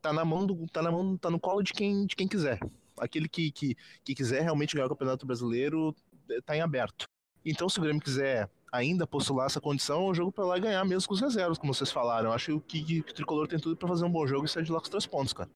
tá 0.02 0.12
na 0.12 0.24
mão 0.24 0.46
do, 0.46 0.66
tá 0.68 0.82
na 0.82 0.92
mão, 0.92 1.16
tá 1.16 1.30
no 1.30 1.40
colo 1.40 1.62
de 1.62 1.72
quem, 1.72 2.06
de 2.06 2.14
quem 2.14 2.28
quiser. 2.28 2.60
Aquele 2.98 3.28
que, 3.28 3.50
que, 3.50 3.76
que 4.04 4.14
quiser 4.14 4.42
realmente 4.42 4.74
ganhar 4.74 4.86
o 4.86 4.90
Campeonato 4.90 5.26
Brasileiro 5.26 5.94
eh, 6.30 6.40
tá 6.44 6.56
em 6.56 6.60
aberto. 6.60 7.06
Então, 7.44 7.68
se 7.68 7.78
o 7.78 7.82
Grêmio 7.82 8.02
quiser 8.02 8.50
ainda 8.72 9.06
postular 9.06 9.46
essa 9.46 9.60
condição, 9.60 10.06
é 10.06 10.10
um 10.10 10.14
jogo 10.14 10.32
para 10.32 10.44
lá 10.44 10.58
ganhar 10.58 10.84
mesmo 10.84 11.08
com 11.08 11.14
os 11.14 11.20
reservas, 11.20 11.58
como 11.58 11.74
vocês 11.74 11.90
falaram. 11.90 12.32
Acho 12.32 12.60
que, 12.60 12.82
que, 12.82 13.02
que 13.02 13.10
o 13.10 13.14
Tricolor 13.14 13.46
tem 13.48 13.58
tudo 13.58 13.76
para 13.76 13.88
fazer 13.88 14.04
um 14.04 14.10
bom 14.10 14.26
jogo 14.26 14.44
e 14.44 14.48
sair 14.48 14.64
de 14.64 14.72
lá 14.72 14.78
com 14.78 14.84
os 14.84 14.90
três 14.90 15.06
pontos, 15.06 15.32
cara. 15.32 15.50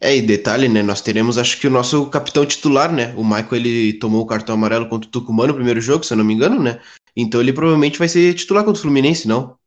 É, 0.00 0.14
e 0.14 0.20
detalhe, 0.20 0.68
né? 0.68 0.82
Nós 0.82 1.00
teremos, 1.00 1.38
acho 1.38 1.58
que 1.58 1.66
o 1.66 1.70
nosso 1.70 2.08
capitão 2.10 2.44
titular, 2.44 2.92
né? 2.92 3.14
O 3.16 3.24
Michael, 3.24 3.56
ele 3.56 3.92
tomou 3.94 4.22
o 4.22 4.26
cartão 4.26 4.54
amarelo 4.54 4.88
contra 4.88 5.08
o 5.08 5.10
Tucumã 5.10 5.46
no 5.46 5.54
primeiro 5.54 5.80
jogo, 5.80 6.04
se 6.04 6.12
eu 6.12 6.18
não 6.18 6.24
me 6.24 6.34
engano, 6.34 6.62
né? 6.62 6.80
Então 7.16 7.40
ele 7.40 7.52
provavelmente 7.52 7.98
vai 7.98 8.08
ser 8.08 8.34
titular 8.34 8.62
contra 8.62 8.78
o 8.78 8.82
Fluminense, 8.82 9.26
não? 9.26 9.58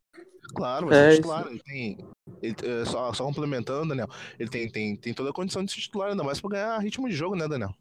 Claro, 0.54 0.88
vai 0.88 0.96
ser 0.96 1.14
é, 1.14 1.16
titular. 1.16 1.48
Ele 1.48 1.60
tem. 1.60 1.98
Ele, 2.44 2.56
é, 2.62 2.86
só, 2.86 3.12
só 3.12 3.24
complementando, 3.24 3.90
Daniel. 3.90 4.08
Ele 4.40 4.50
tem, 4.50 4.70
tem, 4.70 4.96
tem 4.96 5.14
toda 5.14 5.32
a 5.32 5.34
condição 5.34 5.66
de 5.66 5.72
ser 5.72 5.82
titular, 5.82 6.12
ainda 6.12 6.24
mais 6.24 6.40
pra 6.40 6.52
ganhar 6.52 6.78
ritmo 6.78 7.10
de 7.10 7.16
jogo, 7.16 7.36
né, 7.36 7.48
Daniel? 7.48 7.74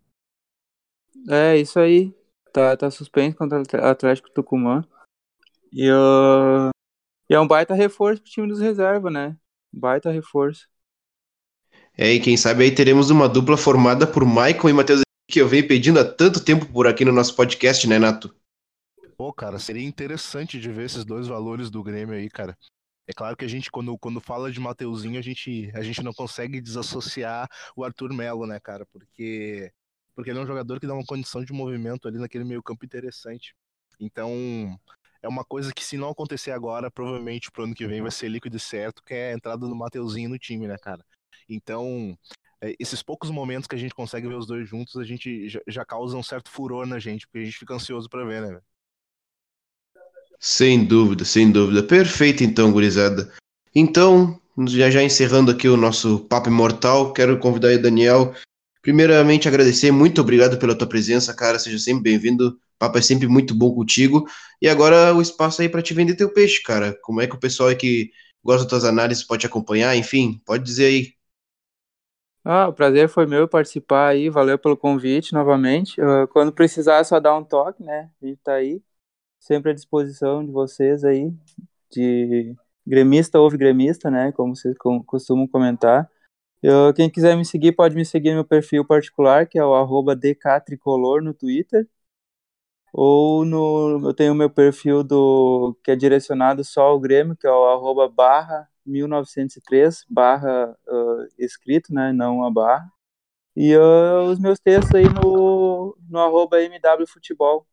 É, 1.28 1.58
isso 1.58 1.78
aí. 1.78 2.14
Tá, 2.59 2.77
tá 2.77 2.91
suspenso 2.91 3.37
contra 3.37 3.57
o 3.57 3.87
Atlético 3.87 4.33
Tucumã. 4.33 4.85
E, 5.73 5.88
uh, 5.93 6.71
e 7.31 7.35
é 7.35 7.38
um 7.38 7.47
baita 7.47 7.73
reforço 7.73 8.21
pro 8.21 8.33
time 8.33 8.49
dos 8.49 8.59
reservas, 8.59 9.12
né? 9.12 9.37
Baita 9.73 10.11
reforço. 10.11 10.67
É, 11.97 12.12
e 12.12 12.19
quem 12.19 12.37
sabe 12.37 12.65
aí 12.65 12.75
teremos 12.75 13.11
uma 13.11 13.29
dupla 13.29 13.57
formada 13.57 14.09
por 14.09 14.27
Michael 14.27 14.71
e 14.71 14.73
Matheus 14.73 15.03
que 15.31 15.41
eu 15.41 15.47
venho 15.47 15.69
pedindo 15.69 16.00
há 16.00 16.05
tanto 16.05 16.45
tempo 16.45 16.67
por 16.67 16.88
aqui 16.88 17.05
no 17.05 17.12
nosso 17.12 17.37
podcast, 17.37 17.87
né, 17.87 17.97
Nato? 17.97 18.35
Pô, 19.17 19.33
cara, 19.33 19.61
seria 19.61 19.87
interessante 19.87 20.59
de 20.59 20.69
ver 20.69 20.87
esses 20.87 21.05
dois 21.05 21.29
valores 21.29 21.71
do 21.71 21.81
Grêmio 21.85 22.17
aí, 22.17 22.29
cara. 22.29 22.59
É 23.07 23.12
claro 23.12 23.37
que 23.37 23.45
a 23.45 23.49
gente, 23.49 23.71
quando, 23.71 23.97
quando 23.99 24.21
fala 24.21 24.51
de 24.51 24.59
Mateuzinho, 24.59 25.21
a 25.21 25.23
gente, 25.23 25.71
a 25.75 25.83
gente 25.83 26.03
não 26.03 26.12
consegue 26.12 26.61
desassociar 26.61 27.49
o 27.77 27.85
Arthur 27.85 28.12
Melo, 28.12 28.49
né, 28.49 28.59
cara? 28.59 28.85
Porque, 28.87 29.71
porque 30.18 30.31
ele 30.31 30.40
é 30.40 30.42
um 30.42 30.46
jogador 30.46 30.81
que 30.81 30.87
dá 30.87 30.94
uma 30.94 31.07
condição 31.07 31.44
de 31.44 31.52
movimento 31.52 32.09
ali 32.09 32.18
naquele 32.18 32.42
meio 32.42 32.61
campo 32.61 32.85
interessante. 32.85 33.54
Então, 34.00 34.76
é 35.22 35.28
uma 35.28 35.44
coisa 35.44 35.72
que 35.72 35.85
se 35.85 35.96
não 35.96 36.09
acontecer 36.09 36.50
agora, 36.50 36.90
provavelmente 36.90 37.52
pro 37.52 37.62
ano 37.62 37.72
que 37.72 37.87
vem 37.87 38.02
vai 38.02 38.11
ser 38.11 38.26
líquido 38.26 38.57
e 38.57 38.59
certo, 38.59 39.00
que 39.07 39.14
é 39.14 39.31
a 39.31 39.35
entrada 39.35 39.64
do 39.64 39.76
Mateuzinho 39.76 40.28
no 40.28 40.37
time, 40.37 40.66
né, 40.66 40.76
cara? 40.76 41.04
Então, 41.48 42.18
é, 42.61 42.74
esses 42.81 43.00
poucos 43.00 43.31
momentos 43.31 43.68
que 43.68 43.76
a 43.76 43.78
gente 43.78 43.94
consegue 43.94 44.26
ver 44.26 44.35
os 44.35 44.44
dois 44.44 44.68
juntos, 44.68 44.96
a 44.96 45.04
gente 45.04 45.48
já, 45.48 45.61
já 45.68 45.85
causa 45.85 46.16
um 46.16 46.22
certo 46.22 46.50
furor 46.50 46.85
na 46.85 46.98
gente, 46.98 47.24
porque 47.24 47.38
a 47.38 47.44
gente 47.44 47.59
fica 47.59 47.74
ansioso 47.74 48.09
para 48.11 48.24
ver, 48.24 48.42
né? 48.42 48.61
Sem 50.40 50.85
dúvida, 50.85 51.24
sem 51.24 51.48
dúvida. 51.52 51.81
Perfeito, 51.81 52.42
então, 52.42 52.72
gurizada. 52.72 53.33
Então, 53.72 54.37
já 54.66 54.90
já 54.90 55.00
encerrando 55.00 55.52
aqui 55.52 55.68
o 55.68 55.76
nosso 55.76 56.24
papo 56.24 56.48
imortal, 56.48 57.12
quero 57.12 57.38
convidar 57.38 57.72
o 57.72 57.81
Daniel. 57.81 58.35
Primeiramente, 58.83 59.49
agradecer, 59.49 59.91
muito 59.91 60.21
obrigado 60.21 60.59
pela 60.59 60.75
tua 60.75 60.88
presença, 60.88 61.35
cara. 61.35 61.59
Seja 61.59 61.79
sempre 61.79 62.03
bem-vindo. 62.05 62.59
Papo 62.79 62.99
é 62.99 63.03
sempre 63.03 63.27
muito 63.27 63.55
bom 63.55 63.75
contigo. 63.75 64.27
E 64.62 64.69
agora 64.69 65.14
o 65.14 65.21
espaço 65.21 65.61
aí 65.62 65.69
para 65.69 65.83
te 65.83 65.93
vender 65.95 66.14
teu 66.14 66.33
peixe, 66.33 66.62
cara. 66.62 66.97
Como 67.03 67.21
é 67.21 67.27
que 67.27 67.35
o 67.35 67.41
pessoal 67.41 67.69
aí 67.71 67.77
que 67.77 68.11
gosta 68.43 68.62
das 68.62 68.71
tuas 68.71 68.85
análises 68.85 69.25
pode 69.25 69.41
te 69.41 69.47
acompanhar? 69.47 69.97
Enfim, 69.97 70.41
pode 70.47 70.64
dizer 70.64 70.87
aí. 70.87 71.12
Ah, 72.45 72.69
o 72.69 72.73
prazer 72.73 73.09
foi 73.09 73.27
meu 73.27 73.49
participar 73.49 74.09
aí. 74.09 74.31
Valeu 74.31 74.59
pelo 74.59 74.77
convite 74.77 75.33
novamente. 75.33 76.01
Uh, 76.01 76.27
quando 76.29 76.53
precisar, 76.53 76.99
é 76.99 77.05
só 77.05 77.19
dar 77.21 77.37
um 77.37 77.45
toque, 77.45 77.83
né? 77.83 78.11
A 78.23 78.27
gente 78.27 78.38
tá 78.43 78.55
aí 78.55 78.81
sempre 79.38 79.71
à 79.71 79.75
disposição 79.75 80.45
de 80.45 80.51
vocês 80.53 81.05
aí, 81.05 81.33
de 81.91 82.55
gremista 82.87 83.38
ouve 83.38 83.57
gremista, 83.57 84.11
né, 84.11 84.33
como 84.33 84.57
vocês 84.57 84.75
costumam 85.07 85.47
comentar. 85.47 86.11
Eu, 86.62 86.92
quem 86.94 87.11
quiser 87.11 87.37
me 87.37 87.44
seguir, 87.44 87.73
pode 87.73 87.94
me 87.94 88.05
seguir 88.05 88.31
no 88.31 88.37
meu 88.37 88.44
perfil 88.44 88.85
particular, 88.85 89.47
que 89.47 89.59
é 89.59 89.64
o 89.64 89.75
arroba 89.75 90.16
dktricolor 90.16 91.23
no 91.23 91.33
Twitter, 91.35 91.88
ou 92.92 93.44
no, 93.44 94.01
eu 94.09 94.14
tenho 94.14 94.33
o 94.33 94.37
meu 94.37 94.51
perfil 94.51 95.05
do, 95.05 95.77
que 95.85 95.90
é 95.90 95.97
direcionado 95.97 96.64
só 96.64 96.83
ao 96.83 97.01
Grêmio, 97.01 97.37
que 97.37 97.47
é 97.47 97.51
o 97.51 97.66
arroba 97.66 98.09
barra 98.09 98.68
1903, 98.87 100.05
barra 100.09 100.77
uh, 100.88 101.27
escrito, 101.38 101.92
né, 101.92 102.12
não 102.12 102.44
a 102.44 102.51
barra. 102.51 102.90
E 103.57 103.77
uh, 103.77 104.25
os 104.31 104.38
meus 104.40 104.59
textos 104.61 104.94
aí 104.94 105.05
no, 105.05 105.97
no 106.09 106.18
arroba 106.21 106.59
mwfutebol, 106.99 107.66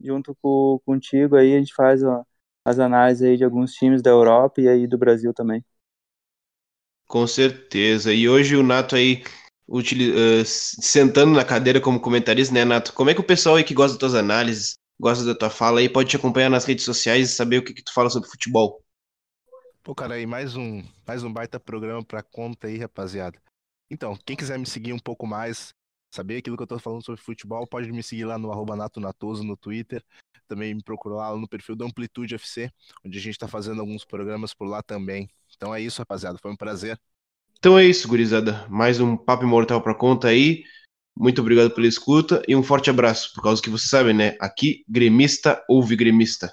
junto 0.00 0.34
com, 0.42 0.80
contigo 0.86 1.36
aí 1.36 1.54
a 1.56 1.58
gente 1.58 1.74
faz 1.74 2.02
ó, 2.04 2.24
as 2.64 2.78
análises 2.78 3.22
aí 3.28 3.36
de 3.36 3.44
alguns 3.44 3.72
times 3.74 4.02
da 4.02 4.10
Europa 4.10 4.60
e 4.60 4.68
aí 4.68 4.86
do 4.86 4.98
Brasil 4.98 5.34
também. 5.34 5.64
Com 7.12 7.26
certeza. 7.26 8.10
E 8.14 8.26
hoje 8.26 8.56
o 8.56 8.62
Nato 8.62 8.96
aí 8.96 9.22
uh, 9.68 10.44
sentando 10.46 11.34
na 11.34 11.44
cadeira 11.44 11.78
como 11.78 12.00
comentarista, 12.00 12.54
né, 12.54 12.64
Nato? 12.64 12.94
Como 12.94 13.10
é 13.10 13.14
que 13.14 13.20
o 13.20 13.26
pessoal 13.26 13.56
aí 13.56 13.64
que 13.64 13.74
gosta 13.74 13.92
das 13.92 13.98
tuas 13.98 14.14
análises, 14.14 14.78
gosta 14.98 15.22
da 15.22 15.34
tua 15.34 15.50
fala 15.50 15.80
aí, 15.80 15.90
pode 15.90 16.08
te 16.08 16.16
acompanhar 16.16 16.48
nas 16.48 16.64
redes 16.64 16.86
sociais 16.86 17.28
e 17.28 17.34
saber 17.34 17.58
o 17.58 17.64
que, 17.64 17.74
que 17.74 17.82
tu 17.82 17.92
fala 17.92 18.08
sobre 18.08 18.30
futebol? 18.30 18.82
Pô, 19.82 19.94
cara, 19.94 20.14
aí 20.14 20.24
mais 20.24 20.56
um, 20.56 20.82
mais 21.06 21.22
um 21.22 21.30
baita 21.30 21.60
programa 21.60 22.02
pra 22.02 22.22
conta 22.22 22.66
aí, 22.68 22.78
rapaziada. 22.78 23.38
Então, 23.90 24.16
quem 24.24 24.34
quiser 24.34 24.58
me 24.58 24.64
seguir 24.64 24.94
um 24.94 24.98
pouco 24.98 25.26
mais, 25.26 25.74
saber 26.10 26.38
aquilo 26.38 26.56
que 26.56 26.62
eu 26.62 26.66
tô 26.66 26.78
falando 26.78 27.04
sobre 27.04 27.20
futebol, 27.20 27.66
pode 27.66 27.92
me 27.92 28.02
seguir 28.02 28.24
lá 28.24 28.38
no 28.38 28.50
arroba 28.50 28.74
natonatoso 28.74 29.44
no 29.44 29.54
Twitter. 29.54 30.02
Também 30.48 30.72
me 30.72 30.82
procurar 30.82 31.28
lá 31.28 31.36
no 31.36 31.46
perfil 31.46 31.76
da 31.76 31.84
Amplitude 31.84 32.36
FC, 32.36 32.70
onde 33.04 33.18
a 33.18 33.20
gente 33.20 33.38
tá 33.38 33.46
fazendo 33.46 33.82
alguns 33.82 34.02
programas 34.02 34.54
por 34.54 34.66
lá 34.66 34.82
também. 34.82 35.28
Então 35.56 35.74
é 35.74 35.80
isso, 35.80 36.00
rapaziada. 36.00 36.38
Foi 36.40 36.50
um 36.50 36.56
prazer. 36.56 36.98
Então 37.58 37.78
é 37.78 37.84
isso, 37.84 38.08
gurizada. 38.08 38.66
Mais 38.68 39.00
um 39.00 39.16
papo 39.16 39.44
imortal 39.44 39.80
pra 39.80 39.94
conta 39.94 40.28
aí. 40.28 40.64
Muito 41.16 41.40
obrigado 41.40 41.70
pela 41.70 41.86
escuta 41.86 42.42
e 42.48 42.56
um 42.56 42.62
forte 42.62 42.90
abraço, 42.90 43.32
por 43.34 43.42
causa 43.42 43.62
que 43.62 43.70
você 43.70 43.86
sabe, 43.86 44.12
né? 44.12 44.36
Aqui, 44.40 44.84
gremista 44.88 45.62
ouve 45.68 45.94
gremista. 45.94 46.52